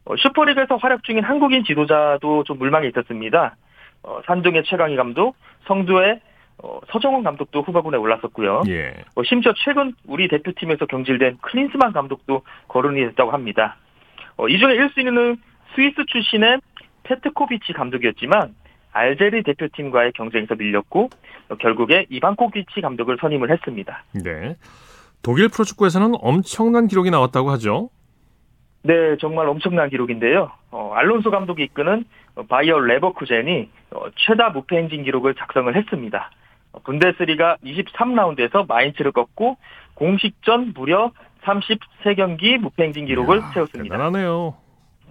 어, 0.05 0.15
슈퍼리그에서 0.17 0.77
활약 0.77 1.03
중인 1.03 1.23
한국인 1.23 1.63
지도자도 1.63 2.43
좀 2.45 2.57
물망에 2.57 2.87
있었습니다. 2.87 3.55
어, 4.03 4.19
산둥의 4.25 4.63
최강희 4.65 4.95
감독, 4.95 5.35
성주의 5.67 6.19
어, 6.61 6.79
서정훈 6.91 7.23
감독도 7.23 7.61
후보군에 7.61 7.97
올랐었고요. 7.97 8.63
예. 8.67 8.93
어, 9.15 9.23
심지어 9.23 9.53
최근 9.63 9.93
우리 10.05 10.27
대표팀에서 10.27 10.85
경질된 10.85 11.37
클린스만 11.41 11.93
감독도 11.93 12.41
거론이 12.67 12.99
됐다고 13.07 13.31
합니다. 13.31 13.77
어, 14.37 14.47
이 14.47 14.59
중에 14.59 14.75
1순위는 14.75 15.37
스위스 15.75 16.05
출신의 16.05 16.59
페트코비치 17.03 17.73
감독이었지만 17.73 18.55
알제리 18.91 19.43
대표팀과의 19.43 20.13
경쟁에서 20.13 20.55
밀렸고 20.55 21.09
어, 21.49 21.55
결국에 21.55 22.05
이반코비치 22.09 22.81
감독을 22.81 23.17
선임을 23.21 23.51
했습니다. 23.51 24.03
네. 24.23 24.55
독일 25.21 25.49
프로축구에서는 25.49 26.13
엄청난 26.21 26.87
기록이 26.87 27.11
나왔다고 27.11 27.51
하죠. 27.51 27.89
네, 28.83 29.17
정말 29.19 29.47
엄청난 29.49 29.89
기록인데요. 29.89 30.51
어, 30.71 30.93
알론소 30.93 31.31
감독이 31.31 31.63
이끄는 31.63 32.05
어, 32.28 32.28
바이어 32.47 32.79
레버쿠젠이 32.79 33.69
어, 33.91 34.03
최다 34.15 34.49
무패 34.49 34.77
행진 34.77 35.03
기록을 35.03 35.35
작성을 35.35 35.73
했습니다. 35.75 36.31
어, 36.71 36.79
분데스리가 36.83 37.57
23라운드에서 37.63 38.67
마인츠를 38.67 39.11
꺾고 39.11 39.57
공식전 39.95 40.73
무려 40.75 41.11
33경기 41.43 42.57
무패 42.57 42.83
행진 42.83 43.05
기록을 43.05 43.37
이야, 43.37 43.51
세웠습니다. 43.53 43.95
대단하네요. 43.95 44.55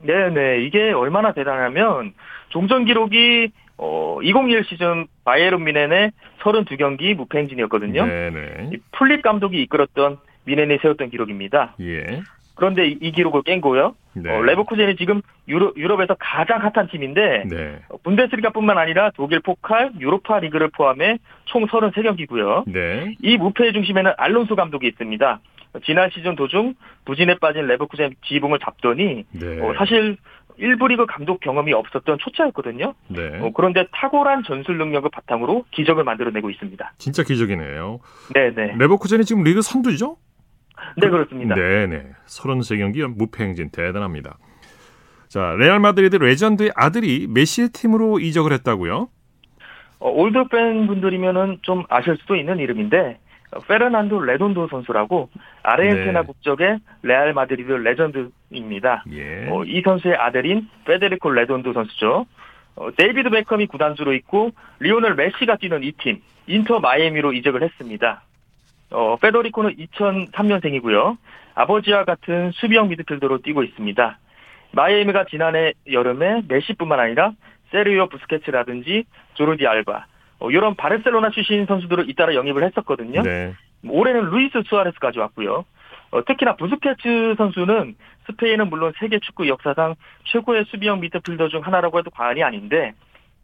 네네, 0.03 0.63
이게 0.63 0.93
얼마나 0.93 1.33
대단하냐면 1.33 2.15
종전 2.51 2.85
기록이 2.85 3.51
어, 3.79 4.19
2021 4.23 4.65
시즌 4.65 5.07
바이에른 5.25 5.63
뮌헨의 5.65 6.13
32경기 6.41 7.15
무패 7.15 7.39
행진이었거든요. 7.39 8.07
네네. 8.07 8.71
이 8.73 8.79
플릭 8.93 9.23
감독이 9.23 9.63
이끌었던 9.63 10.19
뮌헨이 10.45 10.79
세웠던 10.83 11.11
기록입니다. 11.11 11.75
예. 11.81 12.23
그런데 12.59 12.89
이, 12.89 12.99
이 13.01 13.13
기록을 13.13 13.43
깬 13.43 13.61
거예요. 13.61 13.95
네. 14.15 14.31
어, 14.31 14.43
레버쿠젠이 14.43 14.97
지금 14.97 15.23
유럽, 15.47 15.77
유럽 15.77 16.01
에서 16.01 16.17
가장 16.19 16.61
핫한 16.61 16.89
팀인데 16.89 17.45
네. 17.49 17.79
어, 17.89 17.97
분데스리가뿐만 18.03 18.77
아니라 18.77 19.13
독일 19.15 19.39
포칼, 19.41 19.93
유로파 20.01 20.41
리그를 20.41 20.69
포함해 20.69 21.19
총 21.45 21.67
33경기고요. 21.67 22.65
네. 22.67 23.15
이 23.23 23.37
무패의 23.37 23.73
중심에는 23.73 24.13
알론소 24.17 24.57
감독이 24.57 24.89
있습니다. 24.89 25.41
어, 25.75 25.79
지난 25.85 26.11
시즌 26.11 26.35
도중 26.35 26.75
부진에 27.05 27.37
빠진 27.37 27.67
레버쿠젠 27.69 28.15
지휘봉을 28.27 28.59
잡더니 28.59 29.25
네. 29.31 29.61
어, 29.61 29.73
사실 29.79 30.17
1부 30.59 30.89
리그 30.89 31.07
감독 31.07 31.39
경험이 31.39 31.73
없었던 31.73 32.19
초짜였거든요. 32.19 32.95
네. 33.07 33.39
어, 33.41 33.53
그런데 33.55 33.87
탁월한 33.93 34.43
전술 34.43 34.79
능력을 34.79 35.09
바탕으로 35.13 35.65
기적을 35.71 36.03
만들어내고 36.03 36.51
있습니다. 36.51 36.93
진짜 36.99 37.23
기적이네요. 37.23 38.01
네네. 38.35 38.75
레버쿠젠이 38.79 39.25
지금 39.25 39.45
리그 39.45 39.63
선두죠? 39.63 40.17
네, 40.97 41.09
그렇습니다. 41.09 41.55
네네. 41.55 42.07
33경기 42.27 43.07
무패 43.17 43.45
행진 43.45 43.71
대단합니다. 43.71 44.39
자, 45.29 45.55
레알 45.59 45.79
마드리드 45.81 46.17
레전드의 46.17 46.73
아들이 46.75 47.27
메시의 47.29 47.69
팀으로 47.71 48.19
이적을 48.19 48.53
했다고요? 48.53 49.09
어, 50.01 50.11
올드 50.11 50.45
팬 50.51 50.87
분들이면은 50.87 51.59
좀 51.63 51.85
아실 51.89 52.17
수도 52.19 52.37
있는 52.37 52.59
이름인데 52.59 53.19
페르난도 53.67 54.21
레돈도 54.21 54.69
선수라고 54.69 55.29
아르헨티나 55.63 56.21
네. 56.21 56.27
국적의 56.27 56.79
레알 57.03 57.33
마드리드 57.35 57.71
레전드입니다. 57.73 59.05
예. 59.13 59.49
어, 59.51 59.65
이 59.65 59.83
선수의 59.83 60.15
아들인 60.17 60.69
페데리코 60.85 61.31
레돈도 61.31 61.73
선수죠. 61.73 62.27
어, 62.77 62.89
데이비드 62.97 63.31
베컴이 63.31 63.67
구단주로 63.67 64.15
있고 64.15 64.51
리오넬 64.81 65.15
메시가 65.17 65.57
뛰는 65.57 65.83
이 65.83 65.93
팀 65.93 66.21
인터 66.47 66.79
마이애미로 66.81 67.33
이적을 67.35 67.63
했습니다. 67.63 68.23
어, 68.91 69.17
페데리코는 69.17 69.77
2003년생이고요. 69.77 71.19
아버지와 71.55 72.05
같은 72.05 72.53
수비형 72.53 72.89
미드필더로 72.89 73.39
뛰고 73.43 73.63
있습니다. 73.63 74.19
마이애미가 74.73 75.25
지난해 75.31 75.73
여름에 75.91 76.43
메시뿐만 76.47 77.01
아니라 77.01 77.33
세르히오 77.71 78.09
부스케츠라든지 78.09 79.05
조르디 79.35 79.67
알바 79.67 80.07
어, 80.41 80.51
이런 80.51 80.75
바르셀로나 80.77 81.31
출신 81.31 81.67
선수들을 81.67 82.09
잇따라 82.09 82.35
영입을 82.35 82.65
했었거든요. 82.65 83.23
네. 83.23 83.55
올해는 83.87 84.31
루이스 84.31 84.63
수아레스까지 84.67 85.19
왔고요. 85.19 85.65
어, 86.11 86.25
특히나 86.25 86.57
부스케츠 86.57 87.35
선수는 87.37 87.97
스페인은 88.27 88.69
물론 88.69 88.93
세계 88.99 89.19
축구 89.19 89.49
역사상 89.49 89.95
최고의 90.25 90.65
수비형 90.69 91.01
미드필더 91.01 91.49
중 91.49 91.65
하나라고 91.65 91.99
해도 91.99 92.11
과언이 92.11 92.43
아닌데 92.43 92.95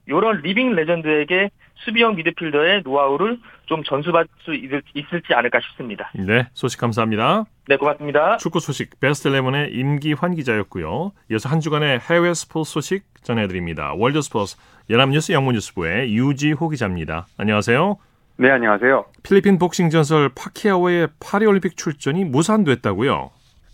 이런 0.07 0.41
living 0.43 0.75
legend에게 0.75 1.51
수비형 1.77 2.17
미드필더의 2.17 2.83
노하우를 2.85 3.39
좀 3.67 3.83
전수받을 3.83 4.29
수 4.41 4.55
있을, 4.55 4.83
있을지 4.95 5.35
않을까 5.35 5.61
싶습니다. 5.61 6.11
네, 6.15 6.47
소식 6.53 6.79
감사합니다. 6.81 7.45
네, 7.69 7.77
고맙습니다. 7.77 8.37
축구 8.37 8.61
소식 8.61 9.01
베스트 9.01 9.31
11의 9.31 9.73
임기환 9.73 10.35
기자였고요. 10.35 11.13
이어서 11.31 11.49
한 11.49 11.61
주간의 11.61 12.01
해외 12.01 12.35
스포츠 12.35 12.73
소식 12.73 13.05
전해드립니다. 13.23 13.95
월드 13.95 14.21
스포츠 14.21 14.57
연합뉴스 14.91 15.33
영문뉴스부의 15.33 16.15
유지호 16.15 16.69
기자입니다. 16.69 17.27
안녕하세요. 17.39 17.97
네, 18.37 18.51
안녕하세요. 18.51 19.07
필리핀 19.23 19.59
복싱 19.59 19.91
전설 19.91 20.29
파키아오의 20.35 21.09
파리올림픽 21.21 21.77
출전이 21.77 22.25
무산됐다고요? 22.25 23.31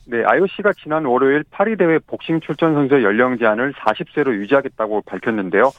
네, 0.06 0.24
IOC가 0.24 0.72
지난 0.82 1.04
월요일 1.04 1.44
파리 1.50 1.76
대회 1.76 1.98
복싱 1.98 2.40
출전 2.40 2.74
선수의 2.74 3.04
연령 3.04 3.38
제한을 3.38 3.72
40세로 3.72 4.34
유지하겠다고 4.34 5.02
밝혔는데요. 5.02 5.70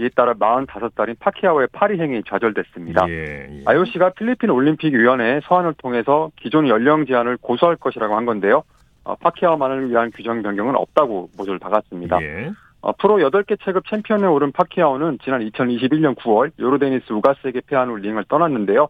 이에 0.00 0.08
따라 0.14 0.34
45살인 0.34 1.18
파키아오의 1.18 1.68
파리 1.72 2.00
행이 2.00 2.22
좌절됐습니다. 2.28 3.08
예, 3.08 3.48
예. 3.50 3.62
IOC가 3.64 4.10
필리핀 4.10 4.50
올림픽 4.50 4.94
위원회 4.94 5.40
소환을 5.42 5.74
통해서 5.74 6.30
기존 6.36 6.68
연령 6.68 7.04
제한을 7.04 7.36
고수할 7.40 7.76
것이라고 7.76 8.14
한 8.14 8.24
건데요. 8.24 8.62
어, 9.04 9.16
파키아오만을 9.16 9.90
위한 9.90 10.12
규정 10.14 10.42
변경은 10.42 10.76
없다고 10.76 11.30
모조를 11.36 11.58
박았습니다. 11.58 12.22
예. 12.22 12.52
어, 12.80 12.92
프로 12.92 13.16
8개 13.16 13.58
체급 13.64 13.88
챔피언에 13.88 14.26
오른 14.26 14.52
파키아오는 14.52 15.18
지난 15.24 15.40
2021년 15.40 16.14
9월 16.14 16.52
요르데니스 16.58 17.12
우가스에게 17.12 17.62
패한 17.66 17.88
후 17.88 17.96
링을 17.96 18.24
떠났는데요. 18.28 18.88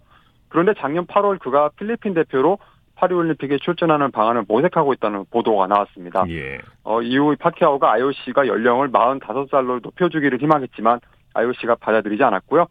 그런데 0.49 0.75
작년 0.79 1.07
8월 1.07 1.39
그가 1.39 1.71
필리핀 1.79 2.13
대표로 2.15 2.59
파리올림픽에 2.99 3.59
출전하는 3.59 4.11
방안을 4.11 4.45
모색하고 4.49 4.93
있다는 4.95 5.25
보도가 5.31 5.69
나왔습니다. 5.69 6.25
예. 6.29 6.59
어, 6.83 7.01
이후 7.01 7.35
파키아오가 7.39 7.93
IOC가 7.93 8.47
연령을 8.47 8.91
45살로 8.91 9.81
높여주기를 9.83 10.41
희망했지만 10.41 11.01
IOC가 11.35 11.77
받아들이지 11.77 12.23
않았고요. 12.23 12.67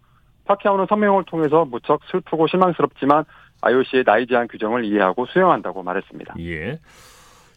파키아오는 0.45 0.85
성명을 0.87 1.23
통해서 1.25 1.65
무척 1.65 2.01
슬프고 2.11 2.47
실망스럽지만 2.47 3.23
IOC의 3.61 4.03
나이 4.03 4.27
제한 4.27 4.47
규정을 4.47 4.85
이해하고 4.85 5.25
수용한다고 5.27 5.83
말했습니다. 5.83 6.35
예. 6.39 6.79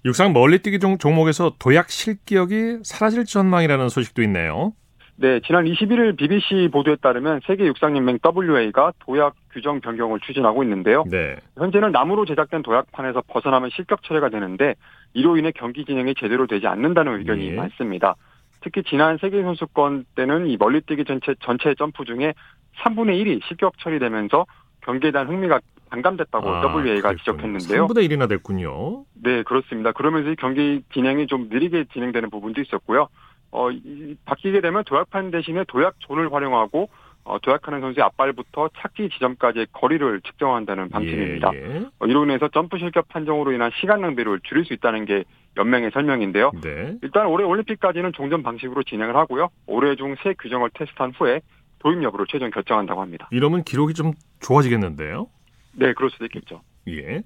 육상 0.04 0.33
멀리뛰기 0.33 0.78
종, 0.78 0.96
종목에서 0.96 1.52
도약 1.59 1.90
실기역이 1.90 2.78
사라질 2.85 3.24
전망이라는 3.24 3.88
소식도 3.88 4.22
있네요. 4.22 4.72
네, 5.20 5.38
지난 5.40 5.66
21일 5.66 6.16
BBC 6.16 6.70
보도에 6.72 6.96
따르면 6.96 7.40
세계 7.46 7.66
육상연맹 7.66 8.20
WA가 8.24 8.94
도약 9.00 9.35
규정 9.52 9.78
변경을 9.80 10.18
추진하고 10.20 10.62
있는데요. 10.62 11.04
네. 11.11 11.37
현재는 11.59 11.92
나무로 11.92 12.24
제작된 12.24 12.62
도약판에서 12.62 13.24
벗어나면 13.28 13.68
실격 13.68 14.02
처리가 14.02 14.30
되는데 14.30 14.76
이로 15.12 15.37
인해 15.37 15.52
경기 15.54 15.85
진행이 15.85 16.14
제대로 16.18 16.46
되지 16.46 16.66
않는다는 16.66 17.18
의견이 17.18 17.48
예. 17.48 17.52
많습니다. 17.54 18.14
특히 18.62 18.83
지난 18.83 19.18
세계 19.18 19.42
선수권 19.42 20.06
때는 20.14 20.46
이 20.46 20.56
멀리뛰기 20.56 21.04
전체 21.04 21.35
전체 21.40 21.74
점프 21.74 22.06
중에 22.06 22.33
3분의 22.78 23.22
1이 23.22 23.44
실격 23.46 23.78
처리되면서 23.78 24.46
경기에 24.80 25.11
대한 25.11 25.28
흥미가 25.28 25.61
반감됐다고 25.90 26.78
WA가 26.78 27.14
지적했는데요. 27.16 27.88
3분의 27.88 28.09
1이나 28.09 28.26
됐군요. 28.26 29.04
네, 29.22 29.42
그렇습니다. 29.42 29.92
그러면서 29.92 30.30
이 30.30 30.37
경기 30.37 30.83
진행이 30.94 31.26
좀 31.26 31.50
느리게 31.50 31.85
진행되는 31.92 32.30
부분도 32.30 32.62
있었고요. 32.62 33.09
어, 33.52 33.70
이, 33.70 34.16
바뀌게 34.24 34.60
되면 34.60 34.84
도약판 34.84 35.30
대신에 35.30 35.64
도약존을 35.68 36.32
활용하고 36.32 36.88
어, 37.24 37.38
도약하는 37.40 37.80
선수의 37.80 38.02
앞발부터 38.04 38.70
착지 38.78 39.10
지점까지의 39.10 39.66
거리를 39.72 40.20
측정한다는 40.22 40.88
방침입니다. 40.88 41.50
예, 41.54 41.58
예. 41.58 41.84
어, 41.98 42.06
이로 42.06 42.24
인해서 42.24 42.48
점프 42.48 42.78
실격 42.78 43.08
판정으로 43.08 43.52
인한 43.52 43.70
시간 43.80 44.00
낭비를 44.00 44.40
줄일 44.44 44.64
수 44.64 44.72
있다는 44.72 45.04
게 45.04 45.24
연맹의 45.56 45.90
설명인데요. 45.92 46.52
네. 46.62 46.96
일단 47.02 47.26
올해 47.26 47.44
올림픽까지는 47.44 48.12
종전 48.14 48.42
방식으로 48.42 48.82
진행을 48.84 49.14
하고요. 49.16 49.48
올해 49.66 49.96
중 49.96 50.14
새 50.22 50.34
규정을 50.40 50.70
테스트한 50.74 51.12
후에 51.16 51.40
도입 51.80 52.02
여부를 52.02 52.26
최종 52.28 52.50
결정한다고 52.50 53.00
합니다. 53.02 53.28
이러면 53.32 53.64
기록이 53.64 53.94
좀 53.94 54.12
좋아지겠는데요. 54.40 55.26
네, 55.72 55.92
그럴 55.94 56.10
수도 56.10 56.24
있겠죠. 56.26 56.62
예. 56.88 57.22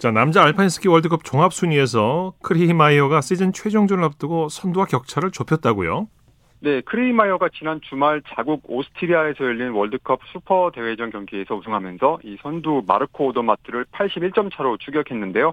자, 0.00 0.10
남자 0.10 0.42
알파인 0.42 0.70
스키 0.70 0.88
월드컵 0.88 1.24
종합 1.24 1.52
순위에서 1.52 2.32
크리히마이어가 2.42 3.20
시즌 3.20 3.52
최종전을 3.52 4.02
앞두고 4.04 4.48
선두와 4.48 4.86
격차를 4.86 5.30
좁혔다고요. 5.30 6.08
네, 6.60 6.80
크리히마이어가 6.80 7.50
지난 7.52 7.82
주말 7.82 8.22
자국 8.34 8.62
오스트리아에서 8.66 9.44
열린 9.44 9.72
월드컵 9.72 10.20
슈퍼 10.32 10.72
대회전 10.74 11.10
경기에서 11.10 11.54
우승하면서 11.54 12.20
이 12.24 12.38
선두 12.40 12.84
마르코 12.86 13.26
오더마트를 13.26 13.84
81점 13.92 14.50
차로 14.50 14.78
추격했는데요. 14.78 15.52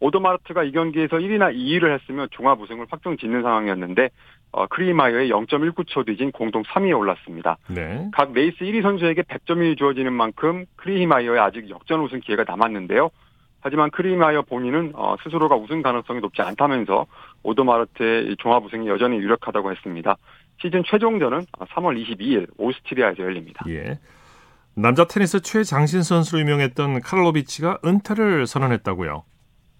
오더마트가 0.00 0.64
이 0.64 0.72
경기에서 0.72 1.18
1위나 1.18 1.54
2위를 1.54 1.94
했으면 1.94 2.26
종합 2.32 2.60
우승을 2.60 2.86
확정 2.90 3.16
짓는 3.16 3.42
상황이었는데 3.42 4.10
어, 4.50 4.66
크리히마이어에 4.66 5.30
0.19초 5.30 6.04
뒤진 6.04 6.32
공동 6.32 6.64
3위에 6.64 6.98
올랐습니다. 6.98 7.58
네. 7.68 8.10
각 8.12 8.32
레이스 8.32 8.58
1위 8.58 8.82
선수에게 8.82 9.22
100점이 9.22 9.78
주어지는 9.78 10.12
만큼 10.12 10.66
크리히마이어에 10.74 11.38
아직 11.38 11.70
역전 11.70 12.00
우승 12.00 12.18
기회가 12.18 12.42
남았는데요. 12.44 13.10
하지만 13.64 13.90
크리히마이어 13.90 14.42
본인은 14.42 14.92
어, 14.94 15.16
스스로가 15.22 15.56
우승 15.56 15.80
가능성이 15.80 16.20
높지 16.20 16.42
않다면서 16.42 17.06
오데르마트의 17.42 18.26
이 18.26 18.36
종합 18.36 18.62
우승이 18.62 18.86
여전히 18.88 19.16
유력하다고 19.16 19.72
했습니다. 19.72 20.16
시즌 20.60 20.84
최종전은 20.84 21.46
3월 21.58 21.98
22일 22.04 22.46
오스트리아에서 22.58 23.22
열립니다. 23.22 23.64
예. 23.68 23.98
남자 24.74 25.06
테니스 25.06 25.40
최장신 25.40 26.02
선수로 26.02 26.40
유명했던 26.42 27.00
카를로비치가 27.00 27.78
은퇴를 27.82 28.46
선언했다고요. 28.46 29.24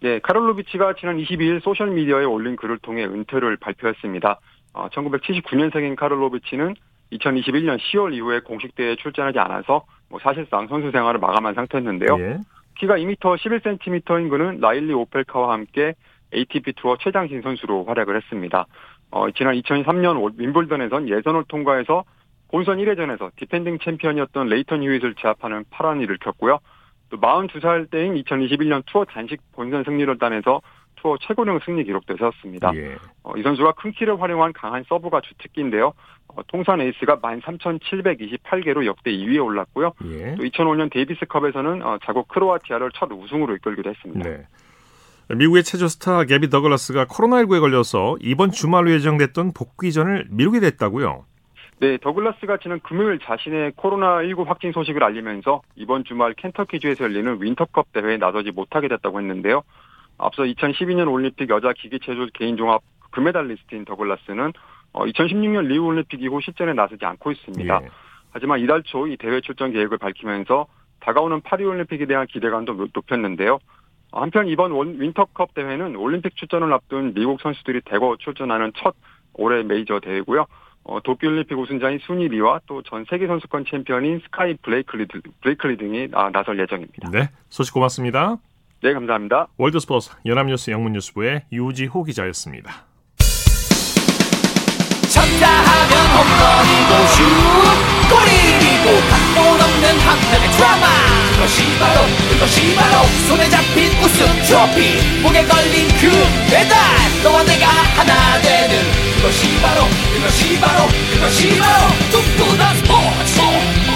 네, 0.01 0.19
카를로비치가 0.21 0.95
지난 0.99 1.19
22일 1.19 1.63
소셜 1.63 1.91
미디어에 1.91 2.25
올린 2.25 2.57
글을 2.57 2.79
통해 2.79 3.05
은퇴를 3.05 3.59
발표했습니다. 3.59 4.41
어, 4.73 4.89
1979년생인 4.89 5.95
카를로비치는 5.97 6.75
2021년 7.13 7.79
10월 7.79 8.15
이후에 8.15 8.41
공식 8.41 8.75
대회에 8.77 8.97
출전하지 8.97 9.39
않아서 9.41 9.85
뭐 10.09 10.19
사실상 10.23 10.69
선수 10.69 10.91
생활을 10.91 11.21
마감한 11.21 11.55
상태였는데요. 11.55 12.19
예. 12.21 12.39
키가 12.79 12.97
2m 12.97 13.17
11cm인 13.19 14.31
그는 14.31 14.61
라일리 14.61 14.93
오펠카와 14.93 15.53
함께 15.53 15.95
ATP 16.35 16.73
투어 16.75 16.97
최장신 16.99 17.43
선수로 17.43 17.85
활약을 17.85 18.17
했습니다. 18.17 18.67
어, 19.11 19.31
지난 19.31 19.55
2003년 19.55 20.21
올- 20.21 20.33
윔블던에선 20.37 21.09
예선을 21.09 21.45
통과해서 21.49 22.05
본선 22.51 22.79
1회전에서 22.79 23.31
디펜딩 23.37 23.79
챔피언이었던 23.79 24.49
레이턴 24.49 24.83
휴잇을 24.83 25.15
제압하는 25.15 25.65
파란을 25.71 26.01
일으켰고요. 26.01 26.59
또 27.11 27.19
42살 27.21 27.91
때인 27.91 28.15
2021년 28.15 28.83
투어 28.87 29.05
단식 29.05 29.41
본선 29.53 29.85
승리를 29.85 30.19
따내서 30.19 30.61
투어 31.05 31.19
최고령 31.21 31.61
승리 31.67 31.85
기록도 31.85 32.17
세웠습니다. 32.17 32.75
예. 32.75 32.97
어, 33.23 33.37
이 33.37 33.43
선수가 33.43 33.73
큰 33.73 33.93
키를 33.93 34.21
활용한 34.21 34.55
강한 34.55 34.85
서브가 34.89 35.21
주특기인데요. 35.21 35.93
어, 36.29 36.43
통산 36.49 36.81
에이스가 36.81 37.19
13,728개로 37.19 38.87
역대 38.87 39.13
2위에 39.13 39.45
올랐고요. 39.45 39.93
예. 40.07 40.35
또 40.37 40.43
2005년 40.43 40.91
데이비스컵에서는 40.91 41.83
어, 41.83 41.99
자국 42.07 42.29
크로아티아를 42.29 42.91
첫 42.95 43.13
우승으로 43.13 43.55
이끌기도 43.57 43.91
했습니다. 43.91 44.29
네. 44.29 44.47
미국의 45.29 45.63
체조 45.63 45.89
스타 45.89 46.25
개비 46.25 46.49
더글라스가 46.49 47.05
코로나19에 47.05 47.61
걸려서 47.61 48.17
이번 48.21 48.51
주말로 48.51 48.91
예정됐던 48.91 49.53
복귀전을 49.53 50.29
미루게 50.31 50.61
됐다고요. 50.61 51.27
네, 51.81 51.99
더글라스가 51.99 52.59
지난 52.63 52.81
금요일 52.81 53.19
자신의 53.19 53.73
코로나19 53.73 54.47
확진 54.47 54.73
소식을 54.73 55.03
알리면서 55.03 55.61
이번 55.77 56.05
주말 56.05 56.33
켄터키주에서 56.35 57.05
열리는 57.05 57.43
윈터컵 57.43 57.93
대회에 57.93 58.17
나서지 58.17 58.53
못하게 58.53 58.89
됐다고 58.89 59.21
했는데요. 59.21 59.63
앞서 60.19 60.43
2012년 60.45 61.11
올림픽 61.11 61.49
여자 61.51 61.73
기계체조 61.73 62.29
개인종합 62.35 62.83
금메달리스트인 63.11 63.85
더글라스는 63.85 64.53
2016년 64.93 65.67
리우 65.67 65.85
올림픽 65.87 66.23
이후 66.23 66.41
실전에 66.41 66.73
나서지 66.73 67.05
않고 67.05 67.33
있습니다. 67.33 67.81
예. 67.83 67.89
하지만 68.33 68.61
이달 68.61 68.83
초 68.85 69.07
이 69.07 69.17
대회 69.17 69.41
출전 69.41 69.73
계획을 69.73 69.99
밝히면서 69.99 70.67
다가오는 71.01 71.41
파리 71.43 71.65
올림픽에 71.65 72.07
대한 72.07 72.27
기대감도 72.27 72.89
높였는데요. 72.95 73.59
한편 74.13 74.47
이번 74.49 74.71
원- 74.73 75.01
윈터컵 75.01 75.55
대회는 75.55 75.97
올림픽 75.97 76.37
출전을 76.37 76.73
앞둔 76.73 77.13
미국 77.15 77.41
선수들이 77.41 77.81
대거 77.85 78.17
출전하는 78.21 78.73
첫 78.77 78.95
올해 79.35 79.63
메이저 79.65 79.99
대회고요. 80.01 80.47
어, 80.85 81.01
도쿄올림픽 81.01 81.59
우승자인 81.59 81.99
수니 82.01 82.29
리와 82.29 82.61
또 82.67 82.83
전 82.83 83.05
세계 83.09 83.27
선수권 83.27 83.65
챔피언인 83.69 84.21
스카이 84.25 84.55
블레이클리, 84.63 85.07
블레이클리 85.41 85.77
등이 85.79 86.09
나, 86.11 86.31
나설 86.31 86.59
예정입니다. 86.61 87.11
네, 87.11 87.29
소식 87.49 87.73
고맙습니다. 87.75 88.37
네, 88.85 88.93
감사합니다. 88.93 89.49
월드스포츠 89.57 90.11
연합뉴스 90.27 90.71
영문뉴스부의 90.71 91.45
유지호 91.51 92.05
기자였습니다. 92.05 92.85
쳤다 95.09 95.49
하면 95.49 95.95
홈런이고 96.13 96.93
슛 97.09 97.23
골이고 98.13 99.01
각본 99.09 99.61
없는 99.63 99.99
한편의 100.01 100.51
드라마 100.51 100.87
그것이 101.33 101.79
바로 101.79 102.03
그것이 102.29 102.77
바로 102.77 103.07
손에 103.27 103.49
잡힌 103.49 103.91
우승 104.05 104.27
트로피 104.45 105.23
목에 105.23 105.47
걸린 105.47 105.89
그 105.97 106.11
배달 106.53 106.77
너와 107.23 107.43
내가 107.43 107.67
하나 107.67 108.39
되는 108.43 108.77
그것이 109.17 109.63
바로 109.63 109.89
그것이 110.13 110.61
바로 110.61 110.87
그것이 111.11 111.59
바로 111.59 111.89
꿈꾸던 112.13 112.77
스포츠 112.77 113.94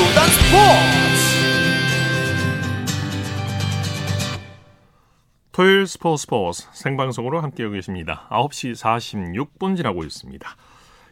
스포츠 0.00 0.16
토요일 5.52 5.86
스포츠 5.86 6.22
스포츠 6.22 6.66
생방송으로 6.72 7.42
함께하고 7.42 7.74
계십니다. 7.74 8.26
9시 8.30 8.74
46분 8.80 9.76
지나고 9.76 10.02
있습니다. 10.04 10.56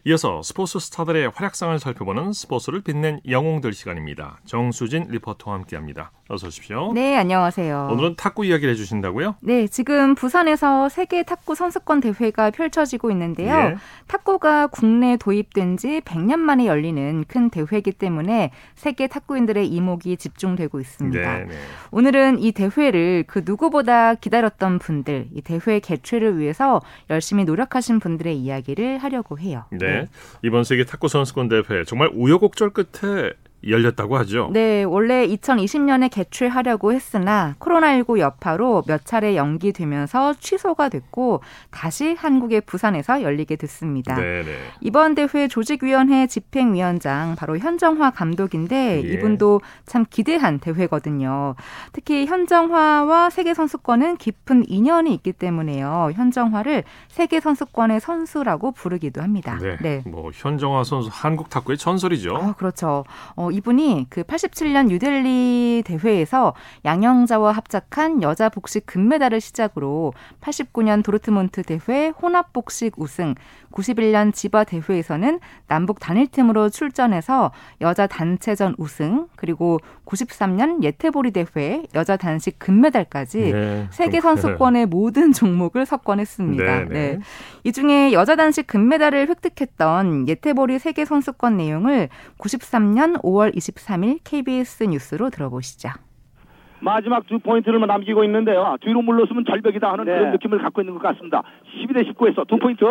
이어서 0.06 0.40
스포츠 0.42 0.78
스타들의 0.78 1.32
활약상을 1.34 1.78
살펴보는 1.78 2.32
스포츠를 2.32 2.80
빛낸 2.80 3.20
영웅들 3.28 3.74
시간입니다. 3.74 4.38
정수진 4.46 5.08
리포터와 5.10 5.58
함께합니다. 5.58 6.10
어서 6.30 6.48
오십시오. 6.48 6.92
네, 6.92 7.16
안녕하세요. 7.16 7.88
오늘은 7.90 8.16
탁구 8.16 8.44
이야기를 8.44 8.72
해주신다고요? 8.72 9.36
네, 9.40 9.66
지금 9.66 10.14
부산에서 10.14 10.90
세계 10.90 11.22
탁구 11.22 11.54
선수권 11.54 12.00
대회가 12.00 12.50
펼쳐지고 12.50 13.10
있는데요. 13.12 13.54
예. 13.54 13.76
탁구가 14.08 14.66
국내에 14.66 15.16
도입된 15.16 15.78
지 15.78 16.02
100년 16.04 16.36
만에 16.36 16.66
열리는 16.66 17.24
큰 17.26 17.48
대회이기 17.48 17.92
때문에 17.92 18.50
세계 18.74 19.06
탁구인들의 19.06 19.68
이목이 19.68 20.18
집중되고 20.18 20.80
있습니다. 20.80 21.38
네, 21.38 21.44
네. 21.46 21.54
오늘은 21.92 22.40
이 22.40 22.52
대회를 22.52 23.24
그 23.26 23.40
누구보다 23.42 24.14
기다렸던 24.14 24.80
분들, 24.80 25.28
이 25.32 25.40
대회 25.40 25.80
개최를 25.80 26.38
위해서 26.38 26.82
열심히 27.08 27.44
노력하신 27.44 28.00
분들의 28.00 28.36
이야기를 28.36 28.98
하려고 28.98 29.38
해요. 29.38 29.64
네. 29.70 30.06
이번 30.42 30.64
세계 30.64 30.84
탁구 30.84 31.08
선수권 31.08 31.48
대회 31.48 31.84
정말 31.84 32.10
우여곡절 32.12 32.74
끝에 32.74 33.32
열렸다고 33.66 34.16
하죠. 34.18 34.50
네, 34.52 34.84
원래 34.84 35.26
2020년에 35.26 36.10
개최하려고 36.10 36.92
했으나 36.92 37.56
코로나19 37.58 38.18
여파로 38.18 38.84
몇 38.86 39.04
차례 39.04 39.36
연기되면서 39.36 40.34
취소가 40.38 40.88
됐고 40.88 41.42
다시 41.70 42.14
한국의 42.14 42.60
부산에서 42.62 43.22
열리게 43.22 43.56
됐습니다. 43.56 44.14
네, 44.14 44.42
네. 44.42 44.56
이번 44.80 45.14
대회 45.14 45.48
조직위원회 45.48 46.26
집행위원장 46.26 47.34
바로 47.36 47.58
현정화 47.58 48.10
감독인데 48.10 49.02
예. 49.04 49.08
이분도 49.12 49.60
참 49.86 50.04
기대한 50.08 50.58
대회거든요. 50.58 51.54
특히 51.92 52.26
현정화와 52.26 53.30
세계 53.30 53.54
선수권은 53.54 54.18
깊은 54.18 54.64
인연이 54.68 55.12
있기 55.14 55.32
때문에요. 55.32 56.12
현정화를 56.14 56.84
세계 57.08 57.40
선수권의 57.40 58.00
선수라고 58.00 58.72
부르기도 58.72 59.20
합니다. 59.22 59.58
네. 59.82 60.02
뭐 60.06 60.30
현정화 60.32 60.84
선수 60.84 61.10
한국 61.12 61.50
탁구의 61.50 61.78
전설이죠. 61.78 62.36
아, 62.36 62.52
그렇죠. 62.52 63.04
어, 63.34 63.47
이분이 63.50 64.06
그 64.10 64.22
87년 64.22 64.86
뉴델리 64.88 65.82
대회에서 65.84 66.54
양영자와 66.84 67.52
합작한 67.52 68.22
여자 68.22 68.48
복식 68.48 68.86
금메달을 68.86 69.40
시작으로 69.40 70.12
89년 70.40 71.04
도르트문트 71.04 71.62
대회 71.62 72.08
혼합 72.08 72.52
복식 72.52 72.94
우승, 72.96 73.34
91년 73.72 74.34
지바 74.34 74.64
대회에서는 74.64 75.40
남북 75.66 76.00
단일팀으로 76.00 76.70
출전해서 76.70 77.52
여자 77.80 78.06
단체전 78.06 78.74
우승, 78.78 79.28
그리고 79.36 79.78
93년 80.06 80.82
예테보리 80.82 81.32
대회 81.32 81.82
여자 81.94 82.16
단식 82.16 82.58
금메달까지 82.58 83.52
네. 83.52 83.88
세계 83.90 84.20
선수권의 84.20 84.86
모든 84.86 85.32
종목을 85.32 85.86
석권했습니다. 85.86 86.64
네, 86.64 86.84
네. 86.84 86.88
네. 86.88 87.18
이 87.64 87.72
중에 87.72 88.12
여자 88.12 88.36
단식 88.36 88.66
금메달을 88.66 89.28
획득했던 89.28 90.28
예태보리 90.28 90.78
세계 90.78 91.04
선수권 91.04 91.56
내용을 91.58 92.08
93년 92.38 93.20
5월 93.22 93.37
23일 93.46 94.18
KBS 94.24 94.84
뉴스로 94.84 95.30
들어보시죠. 95.30 95.88
마지막 96.80 97.26
두 97.26 97.38
포인트를 97.38 97.80
남기고 97.80 98.24
있는데요. 98.24 98.62
아, 98.62 98.76
뒤로 98.80 99.02
물러서면 99.02 99.44
절벽이다 99.44 99.90
하는 99.90 100.04
네. 100.04 100.12
그런 100.12 100.32
느낌을 100.32 100.58
갖고 100.58 100.80
있는 100.80 100.94
것 100.94 101.02
같습니다. 101.02 101.42
12대 101.74 102.12
19에서 102.12 102.46
두 102.46 102.56
포인트, 102.58 102.84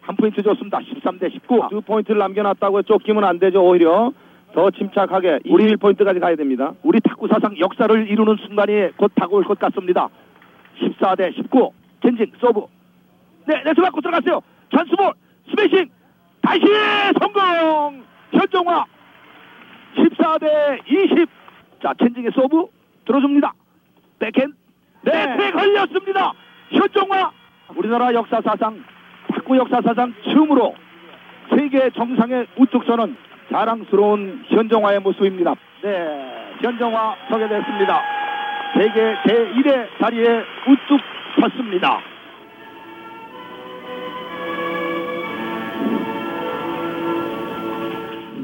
한 0.00 0.16
포인트 0.16 0.42
줬습니다. 0.42 0.78
13대 0.78 1.32
19. 1.32 1.60
두 1.70 1.80
포인트를 1.80 2.18
남겨놨다고 2.18 2.82
쫓기면 2.82 3.24
안 3.24 3.38
되죠. 3.38 3.62
오히려 3.62 4.12
더 4.54 4.70
침착하게 4.70 5.40
우리 5.50 5.74
1포인트까지 5.74 6.20
가야 6.20 6.36
됩니다. 6.36 6.72
우리 6.82 7.00
탁구 7.00 7.28
사상 7.28 7.58
역사를 7.58 8.08
이루는 8.08 8.36
순간이 8.46 8.96
곧 8.96 9.12
다가올 9.14 9.44
것 9.44 9.58
같습니다. 9.58 10.08
14대 10.80 11.34
19. 11.34 11.70
첸징 12.02 12.32
서브. 12.40 12.66
네, 13.46 13.62
네트 13.64 13.80
맞고 13.80 14.00
들어갔어요. 14.00 14.40
찬스볼 14.74 15.12
스매싱 15.50 15.88
다시 16.42 16.60
성공. 17.20 18.04
현정화 18.32 18.84
14대 19.96 20.80
20. 20.86 21.28
자, 21.82 21.94
첸징의 21.98 22.32
서브 22.34 22.66
들어줍니다. 23.04 23.52
백핸드. 24.18 24.54
네, 25.02 25.26
네트에 25.26 25.50
걸렸습니다. 25.52 26.32
현정화. 26.70 27.30
우리나라 27.76 28.12
역사 28.14 28.40
사상, 28.40 28.82
탁구 29.28 29.56
역사 29.56 29.80
사상 29.82 30.12
처음으로 30.24 30.74
세계 31.50 31.90
정상에 31.90 32.46
우뚝 32.56 32.84
서는 32.84 33.16
자랑스러운 33.50 34.44
현정화의 34.48 35.00
모습입니다. 35.00 35.54
네, 35.82 36.54
현정화 36.62 37.16
서게 37.30 37.48
됐습니다. 37.48 38.02
세계 38.74 39.14
제1의 39.26 39.88
자리에 40.00 40.44
우뚝 40.66 41.00
섰습니다. 41.40 42.00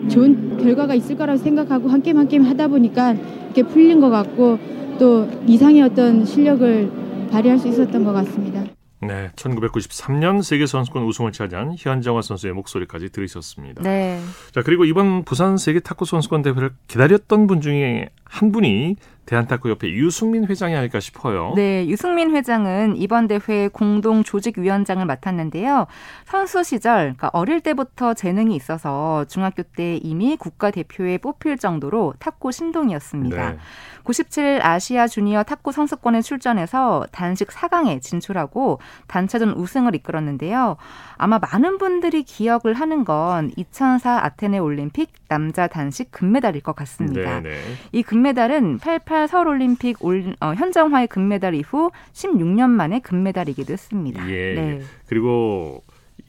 좋은 0.09 0.59
결과가 0.59 0.95
있을 0.95 1.17
거라고 1.17 1.39
생각하고 1.39 1.89
한 1.89 2.03
게임 2.03 2.19
한 2.19 2.29
게임 2.29 2.43
하다 2.43 2.69
보니까 2.69 3.13
이렇게 3.13 3.63
풀린 3.63 4.01
것 4.01 4.11
같고 4.11 4.59
또 4.99 5.29
이상의 5.47 5.83
어떤 5.83 6.25
실력을 6.25 6.91
발휘할 7.31 7.59
수 7.59 7.69
있었던 7.69 8.05
것 8.05 8.13
같습니다. 8.13 8.65
네, 9.07 9.31
1993년 9.37 10.43
세계 10.43 10.67
선수권 10.67 11.05
우승을 11.05 11.33
차지한 11.33 11.75
현정화 11.79 12.23
선수의 12.23 12.55
목소리까지 12.55 13.11
들으셨습니다. 13.11 13.83
네. 13.83 14.19
자, 14.53 14.63
그리고 14.63 14.85
이번 14.85 15.25
부산 15.25 15.57
세계 15.59 15.81
탁구 15.81 16.07
선수권 16.07 16.43
대회를 16.43 16.71
기다렸던 16.89 17.47
분 17.47 17.61
중에 17.61 18.09
한 18.35 18.51
분이 18.51 18.97
대한탁구협회 19.27 19.91
유승민 19.91 20.45
회장이 20.45 20.75
아닐까 20.75 21.01
싶어요. 21.01 21.55
네, 21.57 21.87
유승민 21.89 22.35
회장은 22.35 22.97
이번 22.97 23.27
대회 23.29 23.69
공동 23.69 24.23
조직위원장을 24.23 25.05
맡았는데요. 25.05 25.87
선수 26.27 26.63
시절, 26.63 27.15
그러니까 27.15 27.31
어릴 27.33 27.61
때부터 27.61 28.15
재능이 28.15 28.55
있어서 28.57 29.25
중학교 29.29 29.63
때 29.63 29.97
이미 30.03 30.37
국가대표에 30.37 31.19
뽑힐 31.19 31.59
정도로 31.59 32.15
탁구 32.19 32.53
신동이었습니다. 32.53 33.51
네. 33.53 33.59
97 34.03 34.61
아시아 34.63 35.07
주니어 35.07 35.45
탁구 35.45 35.73
선수권에 35.73 36.21
출전해서 36.21 37.07
단식 37.11 37.49
4강에 37.49 38.03
진출하고 38.03 38.79
단체전 39.07 39.53
우승을 39.53 39.95
이끌었는데요. 39.95 40.77
아마 41.17 41.39
많은 41.39 41.79
분들이 41.79 42.23
기억을 42.23 42.75
하는 42.75 43.07
건 43.07 43.51
2004 43.57 44.27
아테네 44.27 44.59
올림픽 44.59 45.11
남자 45.29 45.67
단식 45.67 46.13
금메달일 46.13 46.61
것 46.61 46.77
같습니다. 46.77 47.41
네, 47.41 47.51
네. 47.51 47.61
이금 47.93 48.24
메달은 48.25 48.79
88 48.79 49.29
서울 49.29 49.49
올림픽 49.49 50.03
올, 50.03 50.35
어, 50.41 50.55
현정화의 50.55 51.09
금메달 51.09 51.55
이후 51.55 51.91
16년 52.13 52.71
만에 52.71 53.01
금메달이기도 53.01 53.73
했습니다. 53.73 54.29
예. 54.31 54.55
네. 54.55 54.81
그리고 55.07 55.83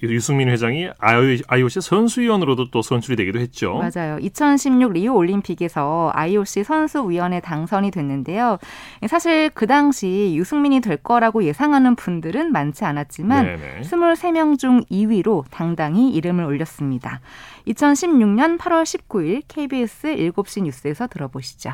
유승민 0.04 0.50
회장이 0.50 0.90
IOC 1.00 1.82
선수위원으로도 1.82 2.70
또 2.70 2.82
선출이 2.82 3.16
되기도 3.16 3.40
했죠. 3.40 3.82
맞아요. 3.82 4.20
2016 4.20 4.94
리우 4.94 5.14
올림픽에서 5.14 6.12
IOC 6.14 6.64
선수위원회 6.64 7.40
당선이 7.40 7.92
됐는데요. 7.92 8.60
사실 9.08 9.50
그 9.52 9.66
당시 9.68 10.34
유승민이 10.36 10.82
될 10.82 10.98
거라고 10.98 11.44
예상하는 11.44 11.96
분들은 11.96 12.52
많지 12.52 12.86
않았지만 12.86 13.46
네네. 13.46 13.82
23명 13.82 14.60
중 14.60 14.84
2위로 14.92 15.46
당당히 15.50 16.12
이름을 16.12 16.44
올렸습니다. 16.44 17.22
2016년 17.68 18.60
8월 18.60 18.84
19일 18.84 19.44
KBS 19.48 20.16
7시 20.18 20.64
뉴스에서 20.64 21.08
들어보시죠. 21.08 21.72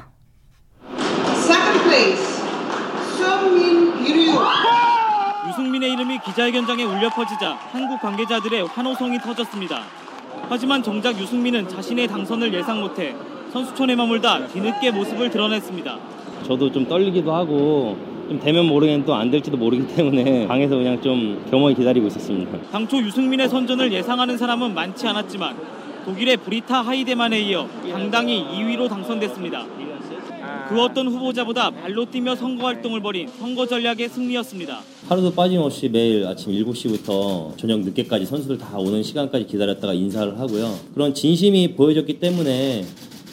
Second 1.33 1.83
place, 1.83 2.43
Sungmin 3.17 3.91
Ryu. 4.03 4.31
유 4.31 4.60
승민의 5.51 5.91
이름이 5.93 6.19
기자회견장에 6.25 6.83
울려 6.83 7.09
퍼지자 7.09 7.57
한국 7.71 7.99
관계자들의 8.01 8.67
환호성이 8.67 9.19
터졌습니다. 9.19 9.81
하지만 10.49 10.83
정작 10.83 11.17
유승민은 11.19 11.67
자신의 11.67 12.07
당선을 12.07 12.53
예상 12.53 12.81
못해 12.81 13.15
선수촌에 13.51 13.95
머물다 13.95 14.47
뒤늦게 14.47 14.91
모습을 14.91 15.29
드러냈습니다. 15.29 15.97
저도 16.43 16.71
좀 16.71 16.87
떨리기도 16.87 17.33
하고 17.33 17.97
좀 18.27 18.39
되면 18.39 18.65
모르겠는데 18.65 19.05
또안 19.05 19.29
될지도 19.29 19.57
모르기 19.57 19.87
때문에 19.93 20.47
방에서 20.47 20.75
그냥 20.75 21.01
좀 21.01 21.45
겸허히 21.51 21.75
기다리고 21.75 22.07
있었습니다. 22.07 22.57
당초 22.71 22.97
유승민의 22.97 23.49
선전을 23.49 23.91
예상하는 23.91 24.37
사람은 24.37 24.73
많지 24.73 25.07
않았지만 25.07 25.55
독일의 26.05 26.37
브리타 26.37 26.81
하이데만에 26.81 27.39
이어 27.41 27.67
당당히 27.91 28.45
2위로 28.45 28.89
당선됐습니다. 28.89 29.65
그 30.71 30.81
어떤 30.81 31.05
후보자보다 31.09 31.69
발로 31.69 32.09
뛰며 32.09 32.33
선거 32.33 32.65
활동을 32.67 33.01
벌인 33.01 33.27
선거 33.27 33.67
전략의 33.67 34.07
승리였습니다. 34.07 34.79
하루도 35.09 35.33
빠짐없이 35.33 35.89
매일 35.89 36.25
아침 36.25 36.53
7시부터 36.53 37.57
저녁 37.57 37.81
늦게까지 37.81 38.25
선수들 38.25 38.57
다 38.57 38.77
오는 38.77 39.03
시간까지 39.03 39.47
기다렸다가 39.47 39.93
인사를 39.93 40.39
하고요. 40.39 40.73
그런 40.93 41.13
진심이 41.13 41.73
보여졌기 41.75 42.21
때문에 42.21 42.85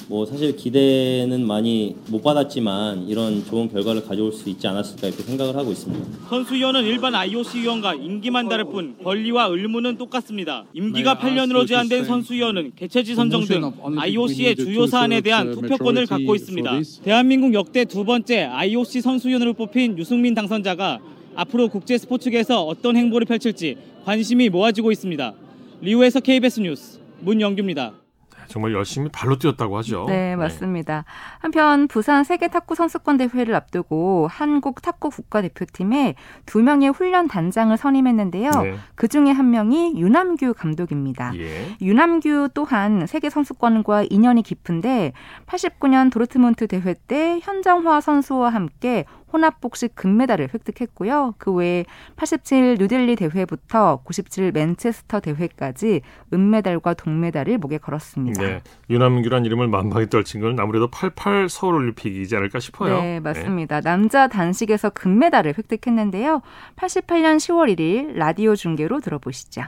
뭐 0.08 0.24
사실 0.24 0.56
기대는 0.56 1.46
많이 1.46 1.94
못 2.08 2.22
받았지만 2.22 3.08
이런 3.08 3.44
좋은 3.44 3.70
결과를 3.70 4.02
가져올 4.04 4.32
수 4.32 4.48
있지 4.48 4.66
않았을까 4.66 5.08
이렇게 5.08 5.22
생각을 5.22 5.54
하고 5.54 5.70
있습니다. 5.70 6.28
선수위원은 6.30 6.84
일반 6.84 7.14
IOC 7.14 7.60
위원과 7.60 7.94
임기만 7.94 8.48
다를 8.48 8.64
뿐 8.64 8.96
권리와 9.04 9.48
의무는 9.48 9.98
똑같습니다. 9.98 10.64
임기가 10.72 11.16
8년으로 11.18 11.68
제한된 11.68 12.06
선수위원은 12.06 12.72
개최지 12.74 13.14
선정 13.14 13.44
등 13.44 13.70
IOC의 13.98 14.56
주요 14.56 14.86
사안에 14.86 15.20
대한 15.20 15.52
투표권을 15.52 16.06
갖고 16.06 16.34
있습니다. 16.34 16.80
대한민국 17.04 17.52
역대 17.52 17.84
두 17.84 18.04
번째 18.06 18.44
IOC 18.44 19.02
선수위원으로 19.02 19.52
뽑힌 19.52 19.98
유승민 19.98 20.34
당선자가 20.34 21.00
앞으로 21.34 21.68
국제 21.68 21.98
스포츠계에서 21.98 22.64
어떤 22.64 22.96
행보를 22.96 23.26
펼칠지 23.26 23.76
관심이 24.06 24.48
모아지고 24.48 24.90
있습니다. 24.90 25.34
리우에서 25.82 26.20
KBS 26.20 26.60
뉴스 26.60 26.98
문영규입니다. 27.20 28.07
정말 28.48 28.72
열심히 28.72 29.08
발로 29.10 29.38
뛰었다고 29.38 29.76
하죠. 29.78 30.06
네, 30.08 30.34
맞습니다. 30.36 31.04
한편 31.38 31.86
부산 31.86 32.24
세계 32.24 32.48
탁구 32.48 32.74
선수권 32.74 33.18
대회를 33.18 33.54
앞두고 33.54 34.28
한국 34.30 34.82
탁구 34.82 35.10
국가대표팀에 35.10 36.14
두 36.46 36.62
명의 36.62 36.88
훈련 36.88 37.28
단장을 37.28 37.76
선임했는데요. 37.76 38.50
네. 38.50 38.76
그 38.94 39.08
중에 39.08 39.30
한 39.30 39.50
명이 39.50 39.94
유남규 39.96 40.54
감독입니다. 40.54 41.32
예. 41.36 41.76
유남규 41.80 42.50
또한 42.54 43.06
세계 43.06 43.30
선수권과 43.30 44.06
인연이 44.10 44.42
깊은데 44.42 45.12
89년 45.46 46.10
도르트문트 46.10 46.66
대회 46.66 46.94
때 47.06 47.38
현정화 47.42 48.00
선수와 48.00 48.50
함께 48.50 49.04
혼합복식 49.32 49.94
금메달을 49.94 50.50
획득했고요. 50.54 51.34
그 51.38 51.52
외에 51.52 51.84
87 52.16 52.76
뉴델리 52.78 53.16
대회부터 53.16 54.02
97 54.04 54.52
맨체스터 54.52 55.20
대회까지 55.20 56.00
은메달과 56.32 56.94
동메달을 56.94 57.58
목에 57.58 57.78
걸었습니다. 57.78 58.42
네. 58.42 58.62
유남규란 58.90 59.44
이름을 59.44 59.68
만방에 59.68 60.06
떨친 60.06 60.40
건 60.40 60.58
아무래도 60.58 60.88
88 60.88 61.48
서울올림픽이지 61.48 62.36
않을까 62.36 62.60
싶어요. 62.60 63.00
네, 63.00 63.20
맞습니다. 63.20 63.80
남자 63.80 64.28
단식에서 64.28 64.90
금메달을 64.90 65.54
획득했는데요. 65.58 66.42
88년 66.76 67.36
10월 67.36 67.76
1일 67.76 68.14
라디오 68.14 68.54
중계로 68.56 69.00
들어보시죠. 69.00 69.62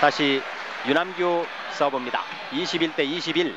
다시 0.00 0.40
유남규 0.88 1.44
서브입니다. 1.72 2.20
21대 2.52 3.04
21. 3.04 3.54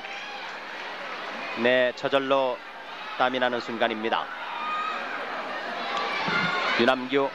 네, 1.62 1.92
저절로 1.96 2.58
땀이 3.18 3.40
나는 3.40 3.60
순간입니다. 3.60 4.47
유남규 6.80 7.30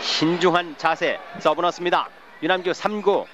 신중한 0.00 0.76
자세 0.78 1.18
서브 1.38 1.60
넣습니다. 1.62 2.08
유남규 2.42 2.70
3구 2.70 3.26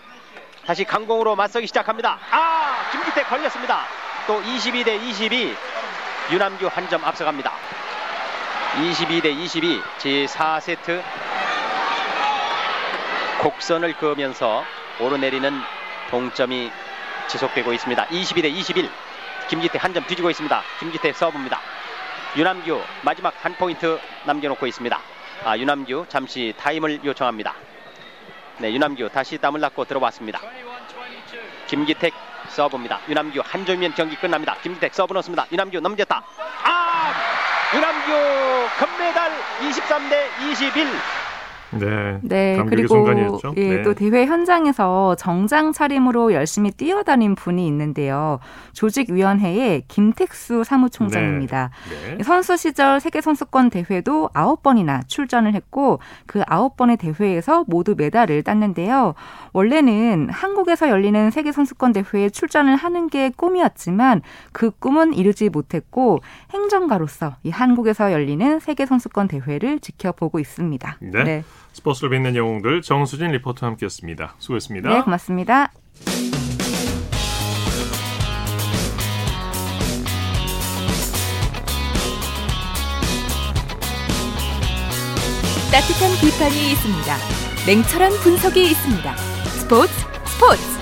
다시 0.67 0.85
강공으로 0.85 1.37
맞서기 1.37 1.67
시작합니다. 1.67 2.19
아 2.31 2.89
김기태 2.91 3.25
걸렸습니다. 3.25 3.85
또 4.27 4.41
22 4.43 4.85
대 4.85 4.97
22 4.97 5.55
유남규 6.33 6.67
한 6.73 6.89
점 6.89 7.05
앞서갑니다. 7.05 7.53
22 8.83 9.21
대 9.21 9.31
22 9.31 9.83
제4세트 9.99 11.03
곡선을 13.43 13.93
그으면서 13.99 14.65
오르내리는 15.01 15.61
동점이 16.11 16.73
지속되고 17.29 17.73
있습니다. 17.73 18.07
22 18.11 18.43
대 18.43 18.49
21 18.49 18.91
김기태 19.49 19.79
한 19.79 19.93
점 19.93 20.05
뒤지고 20.07 20.31
있습니다. 20.31 20.63
김기태 20.81 21.13
서브입니다. 21.13 21.61
유남규 22.37 22.81
마지막 23.03 23.33
한 23.45 23.55
포인트 23.55 23.99
남겨놓고 24.25 24.67
있습니다. 24.67 25.01
아, 25.45 25.57
유남규 25.57 26.07
잠시 26.09 26.53
타임을 26.59 27.05
요청합니다. 27.05 27.55
네, 28.59 28.73
유남규 28.73 29.09
다시 29.11 29.39
땀을 29.39 29.61
닦고 29.61 29.85
들어왔습니다. 29.85 30.41
김기택 31.69 32.13
서브입니다. 32.49 33.01
유남규 33.09 33.41
한 33.45 33.65
점이면 33.65 33.95
경기 33.95 34.17
끝납니다. 34.17 34.57
김기택 34.63 34.93
서브 34.95 35.13
넣습니다. 35.15 35.47
유남규 35.53 35.79
넘겼다. 35.79 36.25
아! 36.65 37.15
유남규 37.73 38.69
금메달 38.79 39.33
23대 39.61 40.51
21. 40.51 41.24
네. 41.79 42.19
네, 42.23 42.65
그리고 42.69 42.95
순간이었죠. 42.95 43.55
예, 43.57 43.77
네. 43.77 43.83
또 43.83 43.95
대회 43.95 44.27
현장에서 44.27 45.15
정장 45.17 45.73
차림으로 45.73 46.33
열심히 46.33 46.71
뛰어다닌 46.71 47.35
분이 47.35 47.67
있는데요. 47.67 48.39
조직위원회의 48.73 49.85
김택수 49.89 50.65
사무총장입니다. 50.65 51.71
네. 52.17 52.23
선수 52.23 52.57
시절 52.57 53.01
세계 53.01 53.21
선수권 53.21 53.71
대회도 53.71 54.31
아홉 54.33 54.63
번이나 54.63 55.03
출전을 55.07 55.55
했고 55.55 55.99
그 56.27 56.43
아홉 56.47 56.77
번의 56.77 56.97
대회에서 56.97 57.65
모두 57.67 57.95
메달을 57.97 58.43
땄는데요. 58.43 59.15
원래는 59.53 60.29
한국에서 60.31 60.89
열리는 60.89 61.31
세계 61.31 61.53
선수권 61.53 61.93
대회에 61.93 62.31
출전을 62.31 62.77
하는 62.77 63.09
게 63.09 63.31
꿈이었지만 63.31 64.23
그 64.53 64.71
꿈은 64.71 65.15
이루지 65.15 65.49
못했고 65.51 66.21
행정가로서 66.53 67.37
이 67.43 67.51
한국에서 67.51 68.13
열리는 68.13 68.59
세계 68.61 68.87
선수권 68.87 69.29
대회를 69.29 69.81
지켜보고 69.81 70.39
있습니다. 70.39 70.99
네. 71.01 71.45
스포츠를 71.75 72.11
빛낸 72.11 72.37
영웅들 72.37 72.83
정수진 72.83 73.33
리포터와 73.33 73.73
함께했습니다. 73.73 74.37
수고했습니다. 74.39 74.89
네, 74.89 75.03
고맙습니다. 75.03 75.73
따뜻한 85.71 86.13
비판이 86.21 86.71
있습니다. 86.73 87.17
냉철한 87.67 88.13
분석이 88.23 88.63
있습니다. 88.63 89.17
스포츠 89.59 89.93
스포츠 90.25 90.74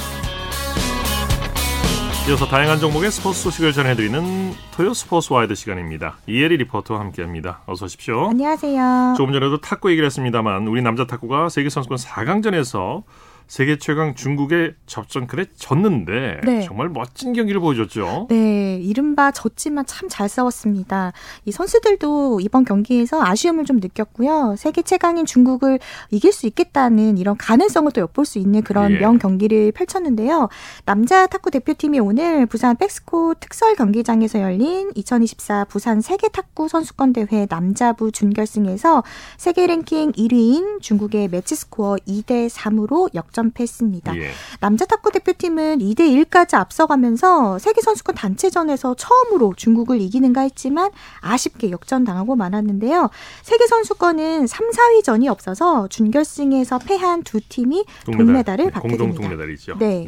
이어서 2.28 2.46
다양한 2.46 2.78
종목의 2.78 3.11
스포츠 3.11 3.42
소식을 3.42 3.72
전해드리는 3.72 4.52
토요 4.76 4.94
스포츠 4.94 5.32
와이드 5.32 5.56
시간입니다. 5.56 6.18
이혜리 6.28 6.56
리포터와 6.58 7.00
함께합니다. 7.00 7.62
어서 7.66 7.87
오십시오. 7.87 8.28
안녕하세요. 8.28 9.14
조금 9.16 9.32
전에도 9.32 9.61
탁구 9.61 9.90
얘기를 9.90 10.06
했습니다만 10.06 10.68
우리 10.68 10.82
남자 10.82 11.04
탁구가 11.04 11.48
세계 11.48 11.68
선수권 11.68 11.98
4강전에서 11.98 13.02
세계 13.48 13.76
최강 13.76 14.14
중국의 14.14 14.74
접전 14.87 15.21
끝에 15.21 15.46
졌는데 15.57 16.40
네. 16.44 16.62
정말 16.62 16.88
멋진 16.88 17.33
경기를 17.33 17.61
보여줬죠. 17.61 18.28
네, 18.31 18.76
이른바 18.76 19.31
졌지만 19.33 19.85
참 19.87 20.09
잘 20.12 20.28
싸웠습니다. 20.28 21.12
이 21.46 21.52
선수들도 21.52 22.40
이번 22.40 22.66
경기에서 22.66 23.24
아쉬움을 23.24 23.64
좀 23.64 23.78
느꼈고요. 23.78 24.57
세계 24.59 24.83
최강인 24.83 25.24
중국을 25.24 25.78
이길 26.11 26.33
수 26.33 26.46
있겠다는 26.46 27.16
이런 27.16 27.38
가능성을 27.38 27.90
또 27.92 28.02
엿볼 28.02 28.26
수 28.26 28.38
있는 28.38 28.62
그런 28.62 28.92
예. 28.92 28.98
명 28.98 29.18
경기를 29.18 29.72
펼쳤는데요. 29.72 30.50
남자 30.85 31.26
탁구 31.26 31.50
대표팀이 31.50 31.98
오늘 31.98 32.44
부산 32.44 32.76
백스코 32.76 33.35
특설 33.40 33.74
경기장에서 33.74 34.40
열린 34.40 34.90
2024 34.94 35.64
부산 35.64 36.02
세계 36.02 36.28
탁구 36.28 36.68
선수권 36.68 37.14
대회 37.14 37.46
남자부 37.48 38.12
준결승에서 38.12 39.02
세계 39.38 39.66
랭킹 39.66 40.12
1위인 40.12 40.83
중국의 40.83 41.28
매치 41.28 41.55
스코어 41.57 41.96
2대 42.07 42.50
3으로 42.50 43.09
역전 43.14 43.41
패했습니다. 43.50 44.16
예. 44.18 44.31
남자 44.61 44.87
탁구 44.87 45.11
대표팀은 45.11 45.78
2대 45.81 46.24
1까지 46.24 46.55
앞서가면서 46.55 47.59
세계 47.59 47.81
선수권 47.81 48.14
단체전에서 48.14 48.94
처음으로 48.94 49.55
중국을 49.57 50.00
이기는가 50.00 50.42
했지만 50.42 50.90
아쉽게 51.20 51.70
역전당하고 51.70 52.37
말았는데요. 52.37 53.11
세계 53.42 53.66
선수권은 53.66 54.46
3, 54.46 54.70
4위전이 54.70 55.28
없어서 55.28 55.88
준결승에서 55.88 56.78
패한 56.78 57.24
두 57.24 57.40
팀이 57.40 57.85
동메달을 58.05 58.66
네, 58.66 58.70
받게 58.70 58.88
공동 58.88 59.09
됩니다. 59.09 59.28
동메달이죠. 59.28 59.78
네. 59.78 60.07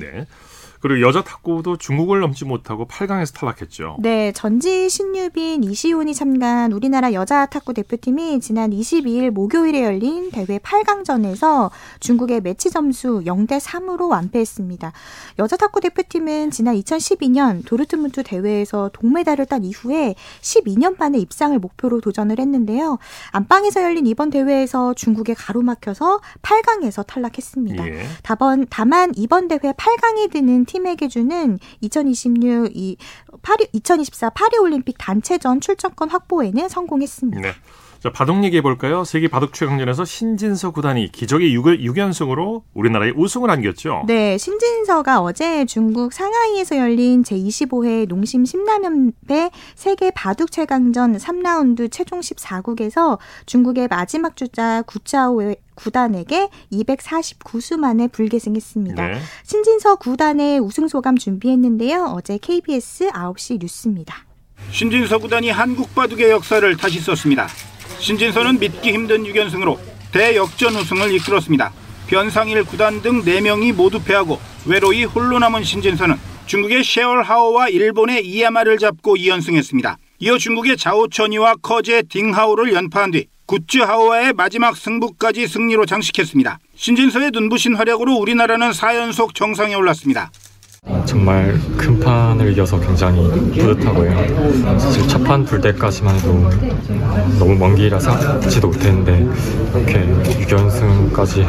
그리고 0.84 1.00
여자 1.00 1.22
탁구도 1.22 1.78
중국을 1.78 2.20
넘지 2.20 2.44
못하고 2.44 2.86
8강에서 2.86 3.32
탈락했죠. 3.34 3.96
네, 4.00 4.32
전지 4.32 4.90
신유빈 4.90 5.64
이시훈이 5.64 6.12
참가한 6.12 6.72
우리나라 6.72 7.14
여자 7.14 7.46
탁구 7.46 7.72
대표팀이 7.72 8.38
지난 8.40 8.70
22일 8.70 9.30
목요일에 9.30 9.82
열린 9.82 10.30
대회 10.30 10.58
8강전에서 10.58 11.70
중국의 12.00 12.42
매치 12.42 12.70
점수 12.70 13.22
0대 13.24 13.58
3으로 13.60 14.10
완패했습니다. 14.10 14.92
여자 15.38 15.56
탁구 15.56 15.80
대표팀은 15.80 16.50
지난 16.50 16.74
2012년 16.74 17.64
도르트문트 17.64 18.22
대회에서 18.22 18.90
동메달을 18.92 19.46
딴 19.46 19.64
이후에 19.64 20.14
12년 20.42 20.98
만에 20.98 21.16
입상을 21.16 21.58
목표로 21.58 22.02
도전을 22.02 22.38
했는데요. 22.38 22.98
안방에서 23.30 23.82
열린 23.82 24.06
이번 24.06 24.28
대회에서 24.28 24.92
중국에 24.92 25.32
가로막혀서 25.32 26.20
8강에서 26.42 27.06
탈락했습니다. 27.06 27.88
예. 27.88 28.06
다번, 28.22 28.66
다만 28.68 29.12
이번 29.16 29.48
대회 29.48 29.72
8강에 29.72 30.30
드는 30.30 30.66
팀 30.73 30.73
에게 30.86 31.08
주는 31.08 31.58
2026 31.80 32.72
이 32.74 32.96
파리 33.42 33.66
2024 33.72 34.30
파리 34.30 34.58
올림픽 34.58 34.96
단체전 34.98 35.60
출전권 35.60 36.10
확보에는 36.10 36.68
성공했습니다. 36.68 37.40
네. 37.40 37.52
자, 38.04 38.12
바둑 38.12 38.44
얘기해 38.44 38.60
볼까요? 38.60 39.02
세계 39.02 39.28
바둑 39.28 39.54
최강전에서 39.54 40.04
신진서 40.04 40.72
구단이 40.72 41.10
기적의 41.10 41.54
6, 41.54 41.64
6연승으로 41.64 42.60
우리나라에 42.74 43.12
우승을 43.16 43.48
안겼죠. 43.48 44.04
네, 44.06 44.36
신진서가 44.36 45.22
어제 45.22 45.64
중국 45.64 46.12
상하이에서 46.12 46.76
열린 46.76 47.22
제25회 47.22 48.06
농심 48.06 48.44
신라면배 48.44 49.48
세계 49.74 50.10
바둑 50.10 50.52
최강전 50.52 51.16
3라운드 51.16 51.90
최종 51.90 52.20
14국에서 52.20 53.16
중국의 53.46 53.88
마지막 53.88 54.36
주자 54.36 54.82
구짜오 54.82 55.54
구단에게 55.74 56.50
249수 56.72 57.78
만에 57.78 58.08
불계승했습니다. 58.08 59.02
네. 59.02 59.18
신진서 59.44 59.96
구단의 59.96 60.60
우승 60.60 60.88
소감 60.88 61.16
준비했는데요. 61.16 62.12
어제 62.14 62.36
KBS 62.36 63.08
9시 63.08 63.60
뉴스입니다. 63.62 64.26
신진서 64.72 65.16
구단이 65.16 65.48
한국 65.48 65.94
바둑의 65.94 66.28
역사를 66.28 66.76
다시 66.76 67.00
썼습니다. 67.00 67.48
신진서는 67.98 68.58
믿기 68.58 68.92
힘든 68.92 69.24
6연승으로 69.24 69.78
대역전 70.12 70.74
우승을 70.76 71.14
이끌었습니다. 71.14 71.72
변상일 72.06 72.64
구단 72.64 73.02
등 73.02 73.22
4명이 73.22 73.72
모두 73.72 74.02
패하고 74.02 74.38
외로이 74.66 75.04
홀로 75.04 75.38
남은 75.38 75.64
신진서는 75.64 76.16
중국의 76.46 76.84
셰얼 76.84 77.22
하오와 77.22 77.68
일본의 77.70 78.26
이야마를 78.26 78.78
잡고 78.78 79.16
2연승했습니다. 79.16 79.96
이어 80.20 80.38
중국의 80.38 80.76
자오천이와 80.76 81.56
커제 81.62 82.02
딩하오를 82.02 82.72
연파한 82.72 83.10
뒤 83.10 83.26
굿즈 83.46 83.78
하오와의 83.78 84.32
마지막 84.34 84.76
승부까지 84.76 85.48
승리로 85.48 85.86
장식했습니다. 85.86 86.58
신진서의 86.76 87.30
눈부신 87.32 87.74
활약으로 87.74 88.14
우리나라는 88.14 88.70
4연속 88.70 89.34
정상에 89.34 89.74
올랐습니다. 89.74 90.30
정말 91.06 91.58
큰 91.78 91.98
판을 91.98 92.52
이겨서 92.52 92.78
굉장히 92.80 93.26
뿌듯하고요. 93.52 94.78
사실 94.78 95.08
첫 95.08 95.24
판 95.24 95.44
불 95.44 95.60
때까지만 95.60 96.14
해도 96.16 96.50
너무 97.38 97.54
먼 97.56 97.74
길이라 97.74 97.98
생각지도 97.98 98.68
못했는데 98.68 99.26
이렇게 99.74 100.06
6연승까지 100.46 101.42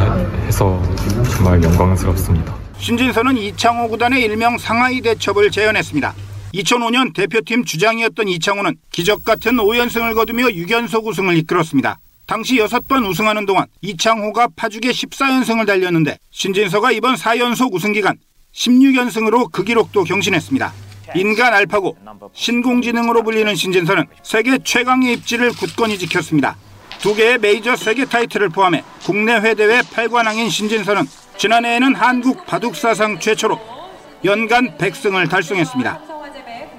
해서 0.47 0.81
정말 1.29 1.61
영광스럽습니다. 1.61 2.55
신진서는 2.77 3.37
이창호 3.37 3.89
구단의 3.89 4.23
일명 4.23 4.57
상하이 4.57 5.01
대첩을 5.01 5.51
재현했습니다. 5.51 6.13
2005년 6.53 7.13
대표팀 7.13 7.65
주장이었던 7.65 8.27
이창호는 8.29 8.75
기적 8.91 9.25
같은 9.25 9.57
5연승을 9.57 10.15
거두며 10.15 10.45
6연속 10.47 11.05
우승을 11.05 11.35
이끌었습니다. 11.39 11.97
당시 12.25 12.55
6번 12.57 13.07
우승하는 13.07 13.45
동안 13.45 13.65
이창호가 13.81 14.47
파죽의 14.55 14.93
14연승을 14.93 15.67
달렸는데 15.67 16.17
신진서가 16.31 16.91
이번 16.93 17.15
4연속 17.15 17.73
우승 17.73 17.91
기간 17.91 18.15
16연승으로 18.55 19.51
그 19.51 19.63
기록도 19.63 20.03
경신했습니다. 20.03 20.73
인간 21.15 21.53
알파고 21.53 21.97
신공지능으로 22.33 23.23
불리는 23.23 23.53
신진서는 23.55 24.05
세계 24.23 24.57
최강의 24.57 25.13
입지를 25.13 25.51
굳건히 25.51 25.97
지켰습니다. 25.97 26.57
두 26.99 27.13
개의 27.13 27.37
메이저 27.37 27.75
세계 27.75 28.05
타이틀을 28.05 28.49
포함해 28.49 28.83
국내 29.03 29.33
회 29.35 29.53
대회 29.53 29.81
8관왕인 29.81 30.49
신진서는 30.49 31.03
지난해에는 31.37 31.95
한국 31.95 32.45
바둑 32.45 32.75
사상 32.75 33.19
최초로 33.19 33.59
연간 34.23 34.77
100승을 34.77 35.29
달성했습니다. 35.29 36.01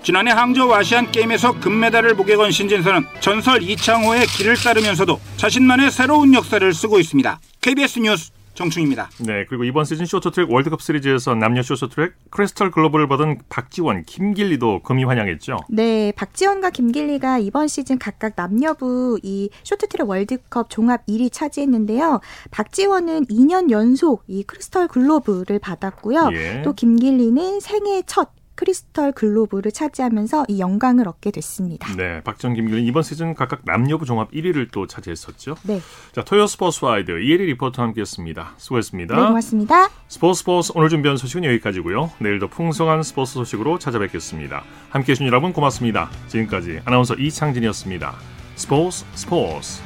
지난해 0.03 0.31
항저우 0.31 0.73
아시안 0.73 1.11
게임에서 1.11 1.59
금메달을 1.61 2.15
목에 2.15 2.37
건 2.37 2.51
신진서는 2.51 3.07
전설 3.21 3.63
이창호의 3.63 4.27
길을 4.27 4.57
따르면서도 4.57 5.21
자신만의 5.37 5.91
새로운 5.91 6.33
역사를 6.35 6.73
쓰고 6.73 6.99
있습니다. 6.99 7.41
KBS 7.61 7.99
뉴스 8.01 8.36
정충입니다. 8.57 9.09
네, 9.21 9.45
그리고 9.49 9.63
이번 9.63 9.85
시즌 9.85 10.07
쇼트트랙 10.07 10.51
월드컵 10.51 10.83
시리즈에서 10.83 11.35
남녀 11.35 11.63
쇼트트랙 11.63 12.15
크리스탈 12.31 12.71
글로벌을 12.73 13.07
받은 13.07 13.39
박지원, 13.49 14.05
김길리도 14.05 14.83
금이 14.83 15.05
환영했죠. 15.05 15.59
네, 15.69 16.13
박지원과 16.17 16.71
김길리가 16.71 17.39
이번 17.39 17.69
시즌 17.69 17.99
각각 17.99 18.33
남녀부 18.35 19.21
이 19.23 19.51
쇼트트랙 19.63 20.09
월드컵 20.09 20.71
종합 20.71 21.07
1위 21.07 21.31
차지했는데요. 21.31 22.21
박지원은 22.51 23.27
2년 23.27 23.71
연속 23.71 24.25
이 24.27 24.43
크리스탈 24.43 24.89
글로브를 24.89 25.59
받았고요. 25.59 26.31
예. 26.33 26.63
또 26.63 26.73
김길리는 26.73 27.61
생애 27.61 28.03
첫 28.07 28.31
크리스털 28.57 29.13
글로브를 29.13 29.71
차지하면서 29.71 30.47
이 30.49 30.59
영광을 30.59 31.07
얻게 31.07 31.31
됐습니다. 31.31 31.95
네, 31.95 32.23
박정, 32.23 32.55
김길리 32.55 32.85
이번 32.87 33.03
시즌 33.03 33.35
각각 33.35 33.61
남녀부 33.65 34.05
종합 34.05 34.31
1위를 34.33 34.69
또 34.73 34.87
차지했었죠. 34.87 35.57
네. 35.63 35.81
자, 36.13 36.25
토요 36.25 36.47
스포츠 36.47 36.85
와이드 36.85 37.13
이혜리 37.23 37.47
리포터와 37.47 37.89
함께했습니다. 37.89 38.55
수고했습니다. 38.57 39.15
네, 39.15 39.27
고맙습니다. 39.27 39.89
스포츠 40.09 40.41
스포츠 40.41 40.73
오늘 40.75 40.89
준비한 40.89 41.17
소식은 41.17 41.45
여기까지고요. 41.45 42.11
내일도 42.19 42.49
풍성한 42.49 43.03
스포츠 43.03 43.35
소식으로 43.35 43.79
찾아뵙겠습니다. 43.79 44.65
함께해 44.91 45.15
주신 45.15 45.27
여러분 45.27 45.53
고맙습니다. 45.53 46.11
지금까지 46.29 46.81
아나운서 46.85 47.15
이창진이었습니다. 47.15 48.15
스포츠 48.57 49.05
스포츠 49.15 49.83